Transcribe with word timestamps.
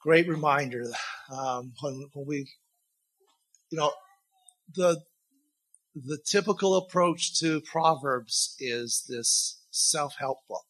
great 0.00 0.28
reminder 0.28 0.84
um, 1.30 1.72
when, 1.80 2.08
when 2.12 2.26
we, 2.26 2.48
you 3.70 3.78
know, 3.78 3.92
the 4.74 5.02
the 5.94 6.18
typical 6.24 6.76
approach 6.76 7.38
to 7.40 7.60
Proverbs 7.60 8.54
is 8.60 9.04
this 9.08 9.60
self-help 9.70 10.38
book. 10.48 10.64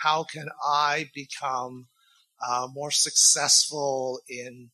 How 0.00 0.24
can 0.24 0.48
I 0.64 1.10
become 1.14 1.86
uh, 2.44 2.66
more 2.72 2.90
successful 2.90 4.20
in 4.28 4.70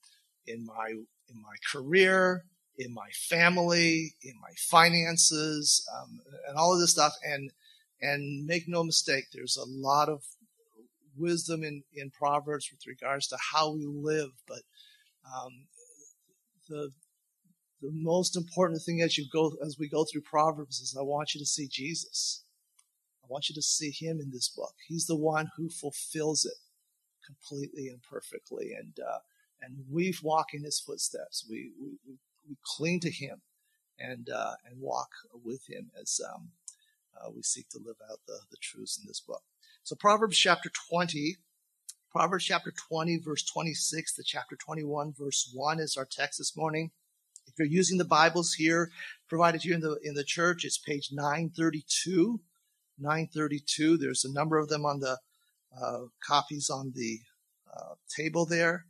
in 0.47 0.65
my 0.65 0.89
in 1.29 1.43
my 1.43 1.57
career, 1.71 2.45
in 2.79 2.95
my 2.95 3.11
family, 3.13 4.15
in 4.23 4.35
my 4.41 4.55
finances, 4.57 5.87
um, 5.95 6.21
and 6.49 6.57
all 6.57 6.73
of 6.73 6.81
this 6.81 6.93
stuff. 6.93 7.13
And 7.23 7.53
and 8.01 8.47
make 8.47 8.65
no 8.69 8.85
mistake, 8.85 9.25
there's 9.33 9.57
a 9.57 9.69
lot 9.69 10.09
of 10.09 10.23
wisdom 11.19 11.64
in, 11.64 11.82
in 11.95 12.11
Proverbs 12.11 12.69
with 12.71 12.87
regards 12.87 13.27
to 13.29 13.39
how 13.53 13.72
we 13.72 13.86
live, 13.86 14.31
but 14.46 14.63
um, 15.27 15.67
the 16.68 16.91
the 17.81 17.91
most 17.93 18.36
important 18.36 18.82
thing 18.82 19.00
as 19.03 19.17
you 19.17 19.27
go 19.32 19.53
as 19.64 19.77
we 19.79 19.89
go 19.89 20.04
through 20.04 20.22
Proverbs 20.22 20.81
is 20.81 20.96
I 20.99 21.03
want 21.03 21.35
you 21.35 21.41
to 21.41 21.46
see 21.46 21.68
Jesus. 21.71 22.44
I 23.22 23.27
want 23.29 23.49
you 23.49 23.54
to 23.54 23.63
see 23.63 23.91
him 23.91 24.18
in 24.21 24.31
this 24.31 24.49
book. 24.49 24.75
He's 24.86 25.07
the 25.07 25.17
one 25.17 25.50
who 25.57 25.68
fulfills 25.68 26.44
it 26.44 26.57
completely 27.25 27.89
and 27.89 28.03
perfectly, 28.03 28.72
and 28.79 28.99
uh, 28.99 29.19
and 29.61 29.85
we 29.91 30.14
walk 30.22 30.46
in 30.55 30.64
his 30.64 30.80
footsteps. 30.80 31.46
We 31.49 31.72
we, 31.80 32.16
we 32.48 32.56
cling 32.64 33.00
to 33.00 33.11
him 33.11 33.42
and 33.98 34.28
uh, 34.28 34.55
and 34.69 34.80
walk 34.80 35.11
with 35.44 35.69
him 35.69 35.91
as 36.00 36.20
um, 36.34 36.50
uh, 37.16 37.30
we 37.34 37.42
seek 37.42 37.69
to 37.70 37.78
live 37.84 37.97
out 38.11 38.19
the, 38.27 38.39
the 38.50 38.56
truths 38.61 38.98
in 38.98 39.06
this 39.06 39.20
book. 39.20 39.42
So 39.89 39.97
Proverbs 39.97 40.37
chapter 40.37 40.70
20, 40.91 41.39
Proverbs 42.12 42.45
chapter 42.45 42.75
20, 42.91 43.20
verse 43.25 43.42
26 43.42 44.17
to 44.17 44.23
chapter 44.23 44.55
21, 44.55 45.14
verse 45.19 45.50
1 45.55 45.80
is 45.80 45.97
our 45.97 46.05
text 46.05 46.36
this 46.36 46.55
morning. 46.55 46.91
If 47.47 47.55
you're 47.58 47.67
using 47.67 47.97
the 47.97 48.05
Bibles 48.05 48.53
here 48.53 48.91
provided 49.30 49.62
here 49.62 49.72
in 49.72 49.80
the 49.80 49.98
in 50.03 50.12
the 50.12 50.25
church, 50.25 50.67
it's 50.67 50.77
page 50.77 51.08
932. 51.11 52.39
932. 52.98 53.97
There's 53.97 54.27
a 54.27 54.33
number 54.34 54.58
of 54.58 54.69
them 54.69 54.84
on 54.84 55.00
the 55.00 55.17
uh, 55.75 56.00
copies 56.23 56.69
on 56.69 56.92
the 56.95 57.20
uh, 57.75 57.95
table 58.14 58.45
there. 58.45 58.84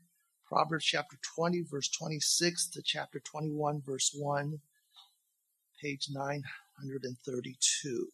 Proverbs 0.49 0.85
chapter 0.85 1.17
20, 1.37 1.63
verse 1.71 1.89
26 1.91 2.71
to 2.71 2.83
chapter 2.83 3.21
21, 3.21 3.83
verse 3.87 4.11
1, 4.19 4.59
page 5.81 6.09
932. 6.11 8.09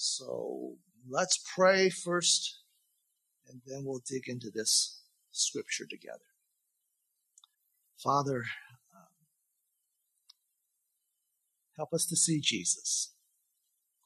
So 0.00 0.76
let's 1.10 1.42
pray 1.56 1.90
first, 1.90 2.60
and 3.48 3.60
then 3.66 3.82
we'll 3.84 4.00
dig 4.08 4.28
into 4.28 4.48
this 4.48 5.02
scripture 5.32 5.86
together. 5.90 6.30
Father, 8.00 8.44
help 11.76 11.92
us 11.92 12.06
to 12.06 12.16
see 12.16 12.38
Jesus. 12.40 13.12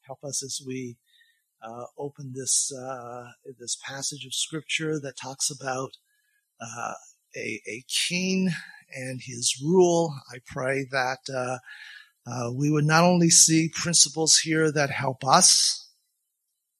Help 0.06 0.24
us 0.24 0.42
as 0.42 0.62
we 0.66 0.96
uh, 1.62 1.84
open 1.98 2.32
this 2.34 2.72
uh, 2.72 3.24
this 3.60 3.76
passage 3.86 4.24
of 4.24 4.32
scripture 4.32 4.98
that 4.98 5.18
talks 5.22 5.50
about 5.50 5.90
uh, 6.58 6.94
a, 7.36 7.60
a 7.68 7.84
king 8.08 8.48
and 8.94 9.20
his 9.22 9.60
rule. 9.62 10.14
I 10.32 10.38
pray 10.46 10.86
that 10.90 11.18
uh, 11.30 11.58
uh, 12.26 12.50
we 12.50 12.70
would 12.70 12.86
not 12.86 13.04
only 13.04 13.28
see 13.28 13.68
principles 13.68 14.38
here 14.38 14.72
that 14.72 14.88
help 14.88 15.22
us 15.22 15.81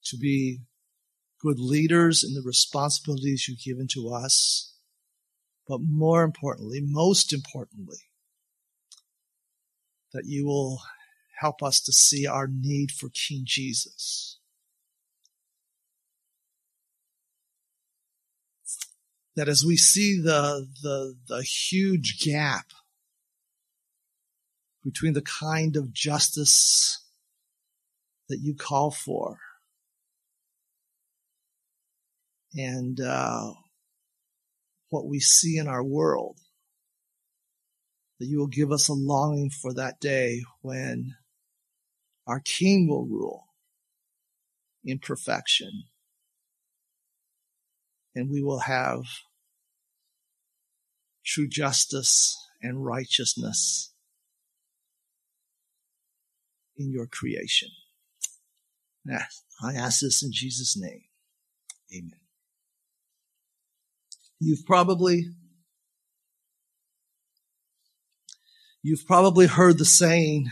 to 0.05 0.17
be 0.17 0.61
good 1.43 1.59
leaders 1.59 2.25
in 2.25 2.35
the 2.35 2.43
responsibilities 2.45 3.47
you've 3.49 3.59
given 3.59 3.89
to 3.89 4.09
us, 4.13 4.75
but 5.67 5.81
more 5.83 6.23
importantly, 6.23 6.81
most 6.83 7.33
importantly, 7.33 7.99
that 10.13 10.25
you 10.25 10.47
will 10.47 10.81
help 11.41 11.63
us 11.63 11.81
to 11.81 11.93
see 11.93 12.27
our 12.27 12.49
need 12.49 12.91
for 12.93 13.09
King 13.09 13.43
Jesus. 13.45 14.39
That 19.35 19.49
as 19.49 19.65
we 19.65 19.77
see 19.77 20.21
the, 20.21 20.69
the, 20.83 21.17
the 21.27 21.43
huge 21.43 22.21
gap 22.23 22.67
between 24.85 25.15
the 25.15 25.23
kind 25.23 25.77
of 25.77 25.93
justice 25.93 27.03
that 28.29 28.41
you 28.41 28.55
call 28.55 28.91
for 28.91 29.39
and 32.55 33.01
uh, 33.01 33.53
what 34.91 35.07
we 35.07 35.21
see 35.21 35.57
in 35.57 35.69
our 35.69 35.83
world, 35.83 36.39
that 38.19 38.27
you 38.27 38.39
will 38.39 38.47
give 38.47 38.71
us 38.71 38.89
a 38.89 38.95
longing 38.95 39.51
for 39.51 39.73
that 39.75 40.01
day 40.01 40.43
when 40.61 41.15
our 42.27 42.41
King 42.41 42.89
will 42.89 43.07
rule 43.07 43.47
in 44.85 44.99
perfection 44.99 45.85
and 48.15 48.31
we 48.31 48.43
will 48.43 48.61
have 48.61 49.03
true 51.25 51.49
justice 51.49 52.37
and 52.61 52.85
righteousness 52.85 53.93
in 56.77 56.91
your 56.91 57.07
creation. 57.07 57.69
I 59.63 59.75
ask 59.75 60.01
this 60.01 60.23
in 60.23 60.33
Jesus' 60.33 60.77
name. 60.77 61.05
Amen. 61.93 62.22
You've 64.45 64.67
probably 64.67 65.27
You've 68.83 69.07
probably 69.07 69.47
heard 69.47 69.79
the 69.79 69.85
saying, 69.85 70.51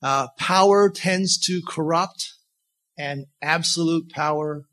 uh, 0.00 0.28
power 0.38 0.88
tends 0.88 1.36
to 1.46 1.60
corrupt 1.66 2.34
and 2.96 3.26
absolute 3.42 4.12
power 4.12 4.66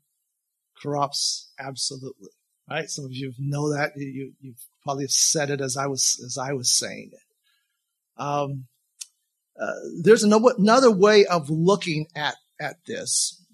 corrupts 0.80 1.50
absolutely. 1.58 2.30
Right? 2.70 2.88
Some 2.88 3.06
of 3.06 3.10
you 3.12 3.32
know 3.40 3.72
that. 3.72 3.94
You, 3.96 4.34
you 4.40 4.54
probably 4.84 5.08
said 5.08 5.50
it 5.50 5.60
as 5.60 5.76
I 5.76 5.88
was, 5.88 6.22
as 6.24 6.38
I 6.38 6.52
was 6.52 6.70
saying 6.70 7.10
it. 7.12 8.22
Um, 8.22 8.68
uh, 9.60 9.72
there's 10.00 10.22
another 10.22 10.92
way 10.92 11.26
of 11.26 11.50
looking 11.50 12.06
at, 12.14 12.36
at 12.60 12.76
this. 12.86 13.44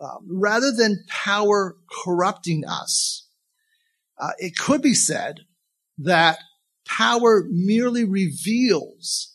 Um, 0.00 0.28
rather 0.30 0.70
than 0.70 1.02
power 1.08 1.74
corrupting 2.04 2.62
us, 2.64 3.27
uh, 4.18 4.32
it 4.38 4.56
could 4.56 4.82
be 4.82 4.94
said 4.94 5.40
that 5.98 6.38
power 6.86 7.44
merely 7.50 8.04
reveals 8.04 9.34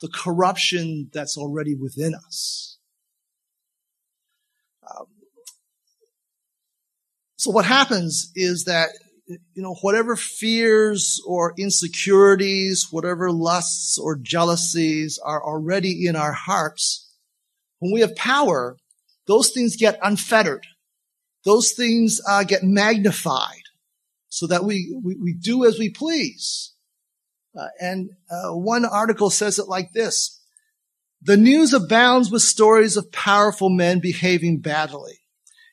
the 0.00 0.08
corruption 0.08 1.10
that's 1.12 1.36
already 1.36 1.74
within 1.74 2.14
us. 2.14 2.78
Um, 4.88 5.06
so 7.36 7.50
what 7.50 7.64
happens 7.64 8.32
is 8.34 8.64
that, 8.64 8.90
you 9.26 9.62
know, 9.62 9.74
whatever 9.82 10.16
fears 10.16 11.20
or 11.26 11.54
insecurities, 11.56 12.88
whatever 12.90 13.30
lusts 13.30 13.98
or 13.98 14.16
jealousies 14.16 15.18
are 15.22 15.42
already 15.42 16.06
in 16.06 16.16
our 16.16 16.32
hearts, 16.32 17.10
when 17.78 17.92
we 17.92 18.00
have 18.00 18.16
power, 18.16 18.76
those 19.26 19.50
things 19.50 19.76
get 19.76 19.98
unfettered. 20.02 20.66
Those 21.44 21.72
things 21.72 22.20
uh, 22.28 22.44
get 22.44 22.62
magnified 22.62 23.59
so 24.30 24.46
that 24.46 24.64
we, 24.64 24.98
we, 25.04 25.16
we, 25.16 25.34
do 25.34 25.66
as 25.66 25.78
we 25.78 25.90
please. 25.90 26.72
Uh, 27.58 27.66
and 27.80 28.10
uh, 28.30 28.52
one 28.52 28.84
article 28.84 29.28
says 29.28 29.58
it 29.58 29.68
like 29.68 29.92
this. 29.92 30.40
The 31.20 31.36
news 31.36 31.74
abounds 31.74 32.30
with 32.30 32.42
stories 32.42 32.96
of 32.96 33.12
powerful 33.12 33.68
men 33.68 34.00
behaving 34.00 34.60
badly. 34.60 35.18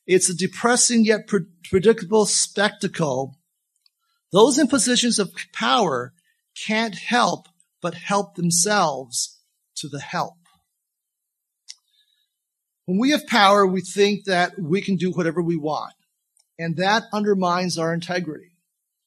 It's 0.05 0.29
a 0.29 0.35
depressing 0.35 1.05
yet 1.05 1.27
pre- 1.27 1.45
predictable 1.69 2.25
spectacle. 2.25 3.37
Those 4.33 4.57
in 4.57 4.67
positions 4.67 5.19
of 5.19 5.31
power 5.53 6.13
can't 6.65 6.95
help 6.95 7.47
but 7.81 7.93
help 7.93 8.35
themselves 8.35 9.39
to 9.75 9.87
the 9.87 9.99
help. 9.99 10.33
When 12.85 12.97
we 12.99 13.11
have 13.11 13.27
power, 13.27 13.67
we 13.67 13.81
think 13.81 14.25
that 14.25 14.53
we 14.57 14.81
can 14.81 14.95
do 14.95 15.11
whatever 15.11 15.41
we 15.41 15.57
want. 15.57 15.93
And 16.59 16.77
that 16.77 17.03
undermines 17.13 17.77
our 17.77 17.93
integrity. 17.93 18.51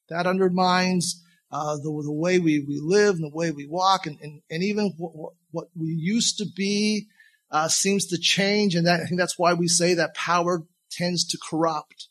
That 0.08 0.26
undermines 0.26 1.22
uh, 1.52 1.76
the, 1.76 2.02
the, 2.04 2.12
way 2.12 2.38
we, 2.38 2.60
we 2.60 2.80
live 2.80 3.16
and 3.16 3.24
the 3.24 3.36
way 3.36 3.50
we 3.50 3.66
walk 3.66 4.06
and, 4.06 4.18
and, 4.20 4.40
and 4.50 4.62
even 4.62 4.92
what, 4.96 5.32
what, 5.50 5.68
we 5.74 5.88
used 5.88 6.38
to 6.38 6.46
be 6.56 7.08
uh, 7.50 7.68
seems 7.68 8.06
to 8.06 8.18
change. 8.18 8.74
And 8.76 8.86
that, 8.86 9.00
I 9.00 9.06
think 9.06 9.18
that's 9.18 9.38
why 9.38 9.54
we 9.54 9.66
say 9.66 9.94
that 9.94 10.14
power 10.14 10.62
tends 10.90 11.24
to 11.28 11.38
corrupt. 11.48 12.06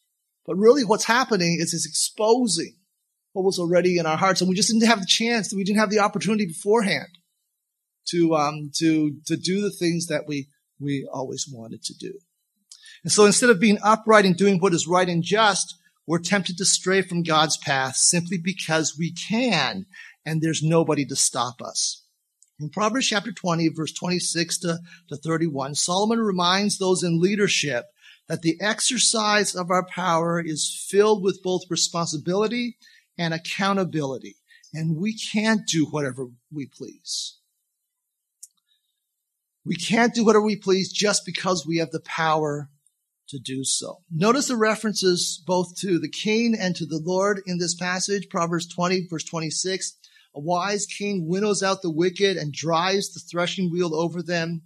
But 0.46 0.58
really 0.58 0.84
what's 0.84 1.06
happening 1.06 1.58
is 1.60 1.74
it's 1.74 1.86
exposing 1.86 2.76
what 3.32 3.46
was 3.46 3.60
already 3.60 3.98
in 3.98 4.06
our 4.06 4.18
hearts. 4.18 4.42
And 4.42 4.50
we 4.50 4.56
just 4.56 4.70
didn't 4.70 4.88
have 4.88 5.00
the 5.00 5.06
chance, 5.08 5.54
we 5.54 5.64
didn't 5.64 5.80
have 5.80 5.92
the 5.92 6.00
opportunity 6.00 6.46
beforehand 6.46 7.18
to, 8.10 8.36
um, 8.36 8.72
to, 8.78 9.16
to 9.28 9.38
do 9.38 9.62
the 9.62 9.72
things 9.72 10.08
that 10.08 10.24
we, 10.28 10.50
we 10.80 11.08
always 11.12 11.48
wanted 11.50 11.84
to 11.84 11.94
do. 11.94 12.14
And 13.04 13.12
so 13.12 13.26
instead 13.26 13.50
of 13.50 13.60
being 13.60 13.80
upright 13.84 14.26
and 14.26 14.36
doing 14.36 14.60
what 14.60 14.74
is 14.74 14.88
right 14.88 15.08
and 15.08 15.24
just, 15.24 15.76
we're 16.06 16.20
tempted 16.20 16.58
to 16.58 16.66
stray 16.66 17.02
from 17.02 17.24
God's 17.24 17.58
path 17.58 17.96
simply 17.96 18.38
because 18.38 18.98
we 18.98 19.12
can 19.12 19.86
and 20.26 20.42
there's 20.42 20.64
nobody 20.64 21.06
to 21.06 21.16
stop 21.16 21.62
us. 21.62 22.04
In 22.60 22.70
Proverbs 22.70 23.08
chapter 23.08 23.32
20, 23.32 23.70
verse 23.70 23.94
26 23.94 24.60
to, 24.60 24.80
to 25.08 25.16
31, 25.16 25.76
Solomon 25.76 26.20
reminds 26.20 26.78
those 26.78 27.04
in 27.04 27.22
leadership 27.22 27.86
that 28.28 28.42
the 28.42 28.58
exercise 28.60 29.56
of 29.56 29.72
our 29.72 29.86
power 29.86 30.40
is 30.40 30.86
filled 30.90 31.24
with 31.24 31.42
both 31.42 31.64
responsibility 31.70 32.78
and 33.18 33.34
accountability, 33.34 34.36
and 34.74 34.98
we 34.98 35.18
can't 35.18 35.66
do 35.68 35.86
whatever 35.86 36.28
we 36.52 36.66
please. 36.66 37.38
We 39.66 39.76
can't 39.76 40.14
do 40.14 40.26
whatever 40.26 40.44
we 40.44 40.56
please 40.56 40.92
just 40.92 41.26
because 41.26 41.66
we 41.66 41.78
have 41.78 41.92
the 41.92 42.00
power 42.00 42.70
to 43.30 43.40
do 43.40 43.64
so. 43.64 44.00
Notice 44.12 44.48
the 44.48 44.56
references 44.56 45.42
both 45.46 45.76
to 45.78 46.00
the 46.00 46.10
king 46.10 46.56
and 46.60 46.76
to 46.76 46.86
the 46.86 47.02
Lord 47.04 47.42
in 47.46 47.58
this 47.58 47.76
passage, 47.76 48.30
Proverbs 48.30 48.68
20, 48.68 49.08
verse 49.10 49.24
26. 49.24 49.94
A 50.36 50.40
wise 50.40 50.86
king 50.86 51.28
winnows 51.28 51.64
out 51.64 51.82
the 51.82 51.92
wicked 51.92 52.38
and 52.38 52.54
drives 52.54 53.14
the 53.14 53.20
threshing 53.20 53.72
wheel 53.72 53.96
over 53.96 54.22
them. 54.22 54.62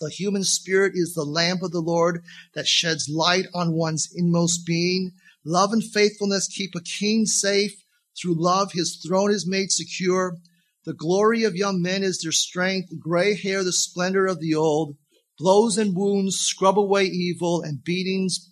The 0.00 0.10
human 0.10 0.44
spirit 0.44 0.92
is 0.94 1.14
the 1.14 1.24
lamp 1.24 1.62
of 1.62 1.70
the 1.70 1.80
Lord 1.80 2.24
that 2.54 2.66
sheds 2.66 3.08
light 3.08 3.46
on 3.54 3.72
one's 3.72 4.08
inmost 4.14 4.66
being. 4.66 5.12
Love 5.44 5.72
and 5.72 5.82
faithfulness 5.82 6.48
keep 6.48 6.74
a 6.74 6.80
king 6.80 7.26
safe. 7.26 7.84
Through 8.20 8.42
love, 8.42 8.72
his 8.72 8.96
throne 8.96 9.30
is 9.30 9.46
made 9.46 9.72
secure. 9.72 10.36
The 10.84 10.94
glory 10.94 11.44
of 11.44 11.54
young 11.54 11.80
men 11.80 12.02
is 12.02 12.18
their 12.18 12.32
strength. 12.32 12.98
Gray 12.98 13.36
hair, 13.36 13.62
the 13.62 13.72
splendor 13.72 14.26
of 14.26 14.40
the 14.40 14.54
old. 14.54 14.96
Blows 15.42 15.76
and 15.76 15.96
wounds 15.96 16.38
scrub 16.38 16.78
away 16.78 17.02
evil, 17.02 17.62
and 17.62 17.82
beatings 17.82 18.48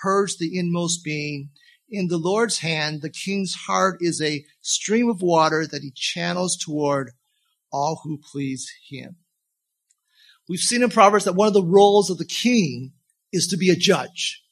purge 0.00 0.36
the 0.36 0.56
inmost 0.56 1.02
being. 1.02 1.50
In 1.90 2.06
the 2.06 2.16
Lord's 2.16 2.60
hand, 2.60 3.02
the 3.02 3.10
king's 3.10 3.56
heart 3.66 3.98
is 4.00 4.22
a 4.22 4.44
stream 4.60 5.10
of 5.10 5.20
water 5.20 5.66
that 5.66 5.82
he 5.82 5.90
channels 5.90 6.56
toward 6.56 7.10
all 7.72 8.02
who 8.04 8.18
please 8.18 8.70
him. 8.88 9.16
We've 10.48 10.60
seen 10.60 10.84
in 10.84 10.90
Proverbs 10.90 11.24
that 11.24 11.34
one 11.34 11.48
of 11.48 11.54
the 11.54 11.64
roles 11.64 12.08
of 12.08 12.18
the 12.18 12.24
king 12.24 12.92
is 13.32 13.48
to 13.48 13.56
be 13.56 13.70
a 13.70 13.76
judge. 13.76 14.44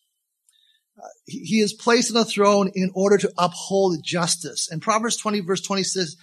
Uh, 1.01 1.07
he 1.27 1.61
is 1.61 1.73
placed 1.73 2.11
on 2.11 2.21
the 2.21 2.25
throne 2.25 2.73
in 2.75 2.91
order 2.97 3.17
to 3.17 3.33
uphold 3.39 4.03
justice. 4.03 4.69
And 4.69 4.83
Proverbs 4.83 5.19
20 5.19 5.39
verse 5.43 5.61
26 5.61 6.17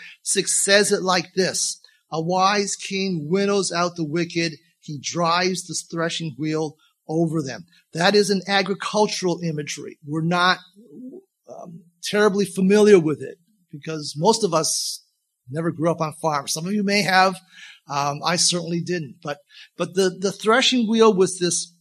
says 0.46 0.92
it 0.92 1.04
like 1.04 1.34
this. 1.36 1.80
A 2.12 2.22
wise 2.22 2.76
king 2.76 3.30
winnows 3.30 3.72
out 3.72 3.96
the 3.96 4.04
wicked. 4.04 4.58
He 4.88 5.00
drives 5.00 5.68
the 5.68 5.76
threshing 5.92 6.36
wheel 6.38 6.78
over 7.08 7.42
them. 7.42 7.66
That 7.94 8.16
is 8.16 8.30
an 8.30 8.42
agricultural 8.48 9.42
imagery. 9.44 10.00
We're 10.06 10.22
not 10.22 10.60
um, 11.48 11.84
terribly 12.04 12.46
familiar 12.46 13.00
with 13.00 13.22
it 13.22 13.38
because 13.72 14.16
most 14.18 14.44
of 14.44 14.54
us 14.54 15.04
never 15.50 15.72
grew 15.72 15.92
up 15.92 16.02
on 16.02 16.14
farms. 16.14 16.54
Some 16.54 16.66
of 16.66 16.74
you 16.74 16.84
may 16.84 17.02
have. 17.02 17.36
Um, 17.90 18.20
I 18.26 18.36
certainly 18.38 18.82
didn't. 18.82 19.18
But 19.22 19.40
but 19.78 19.94
the 19.94 20.10
the 20.20 20.32
threshing 20.32 20.90
wheel 20.90 21.14
was 21.14 21.40
this 21.40 21.74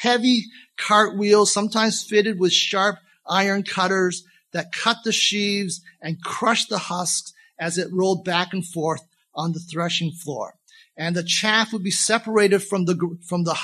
heavy 0.00 0.44
cart 0.76 1.16
wheel, 1.16 1.46
sometimes 1.46 2.04
fitted 2.04 2.38
with 2.38 2.52
sharp 2.52 2.96
iron 3.28 3.62
cutters 3.62 4.24
that 4.52 4.72
cut 4.72 4.98
the 5.04 5.12
sheaves 5.12 5.80
and 6.00 6.22
crushed 6.22 6.68
the 6.68 6.78
husks 6.78 7.32
as 7.58 7.78
it 7.78 7.88
rolled 7.92 8.24
back 8.24 8.52
and 8.52 8.66
forth 8.66 9.02
on 9.34 9.52
the 9.52 9.60
threshing 9.60 10.10
floor. 10.10 10.54
And 11.00 11.16
the 11.16 11.24
chaff 11.24 11.72
would 11.72 11.82
be 11.82 11.90
separated 11.90 12.60
from 12.60 12.84
the 12.84 12.94
from 13.26 13.42
the 13.42 13.56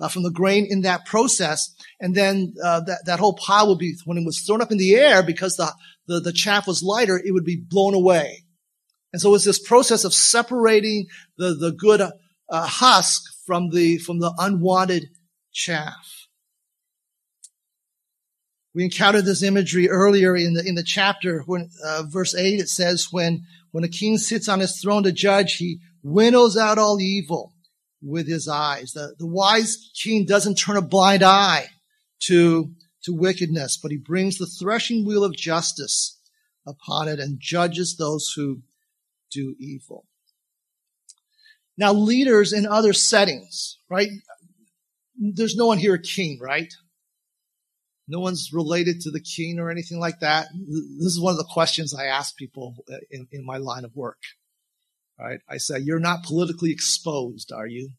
uh, 0.00 0.08
from 0.08 0.22
the 0.24 0.30
grain 0.30 0.66
in 0.68 0.80
that 0.82 1.06
process, 1.06 1.72
and 2.00 2.14
then 2.14 2.54
uh, 2.64 2.80
that 2.80 3.04
that 3.06 3.20
whole 3.20 3.34
pile 3.34 3.68
would 3.68 3.78
be 3.78 3.94
when 4.04 4.18
it 4.18 4.26
was 4.26 4.40
thrown 4.40 4.62
up 4.62 4.72
in 4.72 4.78
the 4.78 4.96
air 4.96 5.22
because 5.22 5.56
the, 5.56 5.72
the 6.06 6.18
the 6.18 6.32
chaff 6.32 6.66
was 6.66 6.82
lighter, 6.82 7.20
it 7.22 7.32
would 7.32 7.44
be 7.44 7.56
blown 7.56 7.94
away. 7.94 8.44
And 9.12 9.22
so 9.22 9.34
it's 9.34 9.44
this 9.44 9.58
process 9.58 10.04
of 10.04 10.12
separating 10.12 11.06
the, 11.36 11.54
the 11.54 11.72
good 11.72 12.00
uh, 12.00 12.10
husk 12.50 13.22
from 13.46 13.70
the, 13.70 13.98
from 13.98 14.20
the 14.20 14.32
unwanted 14.38 15.08
chaff. 15.52 16.26
We 18.74 18.84
encountered 18.84 19.24
this 19.24 19.42
imagery 19.42 19.88
earlier 19.88 20.36
in 20.36 20.52
the, 20.54 20.64
in 20.64 20.74
the 20.74 20.84
chapter 20.84 21.42
when, 21.46 21.70
uh, 21.84 22.04
verse 22.06 22.34
8, 22.34 22.60
it 22.60 22.68
says, 22.68 23.08
when, 23.10 23.44
when 23.70 23.82
a 23.82 23.88
king 23.88 24.18
sits 24.18 24.48
on 24.48 24.60
his 24.60 24.80
throne 24.80 25.02
to 25.04 25.12
judge, 25.12 25.56
he 25.56 25.80
winnows 26.12 26.56
out 26.56 26.78
all 26.78 27.00
evil 27.00 27.52
with 28.02 28.28
his 28.28 28.48
eyes. 28.48 28.92
The, 28.92 29.14
the 29.18 29.26
wise 29.26 29.90
king 30.00 30.24
doesn't 30.24 30.56
turn 30.56 30.76
a 30.76 30.82
blind 30.82 31.22
eye 31.22 31.66
to, 32.24 32.70
to 33.04 33.12
wickedness, 33.12 33.78
but 33.80 33.90
he 33.90 33.96
brings 33.96 34.38
the 34.38 34.46
threshing 34.46 35.06
wheel 35.06 35.24
of 35.24 35.36
justice 35.36 36.18
upon 36.66 37.08
it 37.08 37.18
and 37.18 37.40
judges 37.40 37.96
those 37.96 38.32
who 38.36 38.62
do 39.30 39.54
evil. 39.58 40.06
Now, 41.76 41.92
leaders 41.92 42.52
in 42.52 42.66
other 42.66 42.92
settings, 42.92 43.78
right? 43.88 44.08
There's 45.16 45.56
no 45.56 45.66
one 45.66 45.78
here 45.78 45.94
a 45.94 46.02
king, 46.02 46.38
right? 46.40 46.72
No 48.08 48.20
one's 48.20 48.50
related 48.52 49.00
to 49.02 49.10
the 49.10 49.20
king 49.20 49.58
or 49.58 49.70
anything 49.70 50.00
like 50.00 50.20
that. 50.20 50.48
This 50.52 51.12
is 51.12 51.20
one 51.20 51.32
of 51.32 51.38
the 51.38 51.48
questions 51.52 51.94
I 51.94 52.06
ask 52.06 52.36
people 52.36 52.74
in, 53.10 53.28
in 53.30 53.44
my 53.44 53.58
line 53.58 53.84
of 53.84 53.94
work. 53.94 54.18
Right? 55.18 55.40
I 55.48 55.56
say, 55.56 55.78
you're 55.80 55.98
not 55.98 56.22
politically 56.22 56.70
exposed, 56.70 57.52
are 57.52 57.66
you? 57.66 57.90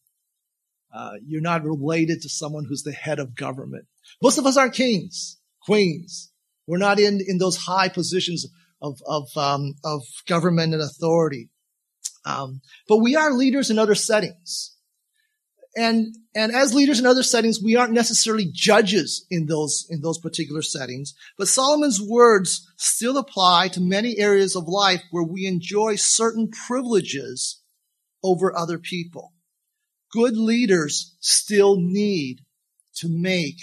Uh, 0.93 1.13
you're 1.25 1.41
not 1.41 1.63
related 1.63 2.21
to 2.21 2.29
someone 2.29 2.65
who's 2.65 2.83
the 2.83 2.93
head 2.93 3.19
of 3.19 3.35
government. 3.35 3.85
Most 4.23 4.37
of 4.37 4.45
us 4.45 4.57
aren't 4.57 4.73
kings, 4.73 5.37
queens. 5.61 6.31
We're 6.65 6.77
not 6.77 6.99
in, 6.99 7.19
in 7.27 7.37
those 7.37 7.57
high 7.57 7.89
positions 7.89 8.47
of 8.81 9.01
of 9.05 9.27
um, 9.35 9.75
of 9.83 10.03
government 10.27 10.73
and 10.73 10.81
authority. 10.81 11.49
Um, 12.25 12.61
but 12.87 12.97
we 12.97 13.15
are 13.15 13.33
leaders 13.33 13.69
in 13.69 13.79
other 13.79 13.95
settings, 13.95 14.75
and 15.75 16.15
and 16.35 16.51
as 16.51 16.73
leaders 16.73 16.99
in 16.99 17.05
other 17.05 17.23
settings, 17.23 17.61
we 17.61 17.75
aren't 17.75 17.93
necessarily 17.93 18.49
judges 18.51 19.25
in 19.29 19.45
those 19.45 19.87
in 19.89 20.01
those 20.01 20.17
particular 20.17 20.61
settings. 20.61 21.13
But 21.37 21.47
Solomon's 21.47 22.01
words 22.01 22.67
still 22.77 23.17
apply 23.17 23.69
to 23.69 23.81
many 23.81 24.17
areas 24.17 24.55
of 24.55 24.67
life 24.67 25.03
where 25.11 25.23
we 25.23 25.45
enjoy 25.45 25.95
certain 25.95 26.49
privileges 26.49 27.61
over 28.23 28.55
other 28.55 28.77
people. 28.77 29.33
Good 30.11 30.35
leaders 30.35 31.15
still 31.19 31.77
need 31.79 32.41
to 32.95 33.07
make 33.07 33.57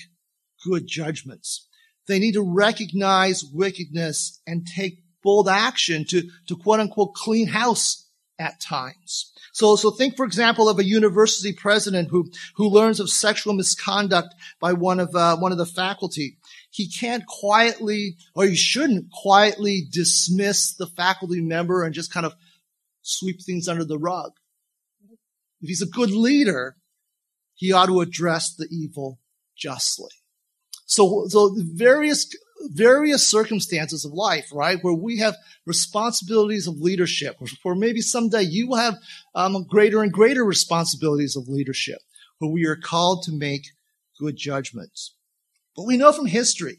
good 0.65 0.87
judgments. 0.87 1.67
They 2.07 2.19
need 2.19 2.35
to 2.35 2.43
recognize 2.43 3.45
wickedness 3.45 4.41
and 4.47 4.67
take 4.67 5.03
bold 5.23 5.49
action 5.49 6.05
to, 6.05 6.23
to 6.47 6.57
quote 6.57 6.81
unquote 6.81 7.15
clean 7.15 7.49
house 7.49 8.06
at 8.39 8.61
times. 8.61 9.33
So, 9.53 9.77
so 9.77 9.91
think, 9.91 10.17
for 10.17 10.27
example, 10.27 10.69
of 10.69 10.79
a 10.79 10.85
university 10.85 11.53
president 11.53 12.11
who, 12.11 12.31
who 12.57 12.69
learns 12.69 13.01
of 13.01 13.09
sexual 13.09 13.55
misconduct 13.55 14.35
by 14.61 14.75
one 14.75 15.01
of, 15.01 15.15
uh, 15.15 15.37
one 15.37 15.53
of 15.53 15.59
the 15.59 15.67
faculty. 15.67 16.37
He 16.71 16.89
can't 16.89 17.25
quietly, 17.27 18.17
or 18.35 18.45
he 18.45 18.55
shouldn't 18.55 19.11
quietly 19.11 19.87
dismiss 19.91 20.75
the 20.75 20.87
faculty 20.87 21.41
member 21.41 21.83
and 21.83 21.95
just 21.95 22.13
kind 22.13 22.27
of 22.27 22.35
sweep 23.03 23.43
things 23.43 23.69
under 23.69 23.85
the 23.85 23.99
rug. 23.99 24.33
If 25.63 25.69
he's 25.69 25.83
a 25.83 25.87
good 25.87 26.11
leader, 26.11 26.77
he 27.55 27.73
ought 27.73 27.87
to 27.87 28.03
address 28.03 28.55
the 28.55 28.69
evil 28.71 29.19
justly. 29.57 30.11
So, 30.85 31.27
so 31.29 31.49
the 31.49 31.65
various 31.65 32.29
various 32.71 33.27
circumstances 33.27 34.05
of 34.05 34.13
life, 34.13 34.49
right? 34.53 34.79
Where 34.83 34.95
we 34.95 35.19
have 35.19 35.37
responsibilities 35.67 36.67
of 36.67 36.81
leadership, 36.81 37.37
or 37.65 37.75
maybe 37.75 38.01
someday 38.01 38.43
you 38.43 38.69
will 38.69 38.77
have 38.77 38.97
um, 39.35 39.65
greater 39.69 40.03
and 40.03 40.13
greater 40.13 40.45
responsibilities 40.45 41.37
of 41.37 41.49
leadership, 41.49 41.99
where 42.39 42.51
we 42.51 42.67
are 42.67 42.77
called 42.77 43.23
to 43.25 43.33
make 43.33 43.67
good 44.19 44.37
judgments. 44.37 45.15
But 45.77 45.87
we 45.87 45.97
know 45.97 46.13
from 46.13 46.27
history 46.27 46.79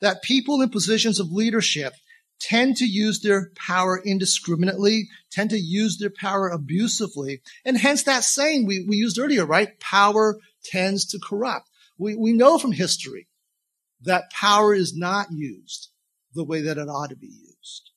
that 0.00 0.22
people 0.22 0.60
in 0.60 0.70
positions 0.70 1.20
of 1.20 1.30
leadership 1.30 1.94
tend 2.40 2.76
to 2.76 2.84
use 2.84 3.20
their 3.20 3.52
power 3.54 4.00
indiscriminately, 4.04 5.08
tend 5.30 5.50
to 5.50 5.58
use 5.58 5.98
their 5.98 6.10
power 6.10 6.48
abusively, 6.48 7.40
and 7.64 7.78
hence 7.78 8.02
that 8.02 8.24
saying 8.24 8.66
we, 8.66 8.84
we 8.88 8.96
used 8.96 9.18
earlier, 9.18 9.46
right? 9.46 9.78
Power 9.78 10.38
tends 10.64 11.06
to 11.06 11.20
corrupt. 11.22 11.70
We, 11.98 12.16
we 12.16 12.32
know 12.32 12.58
from 12.58 12.72
history 12.72 13.28
that 14.04 14.30
power 14.30 14.74
is 14.74 14.96
not 14.96 15.28
used 15.30 15.88
the 16.34 16.44
way 16.44 16.62
that 16.62 16.78
it 16.78 16.88
ought 16.88 17.10
to 17.10 17.16
be 17.16 17.26
used. 17.26 17.90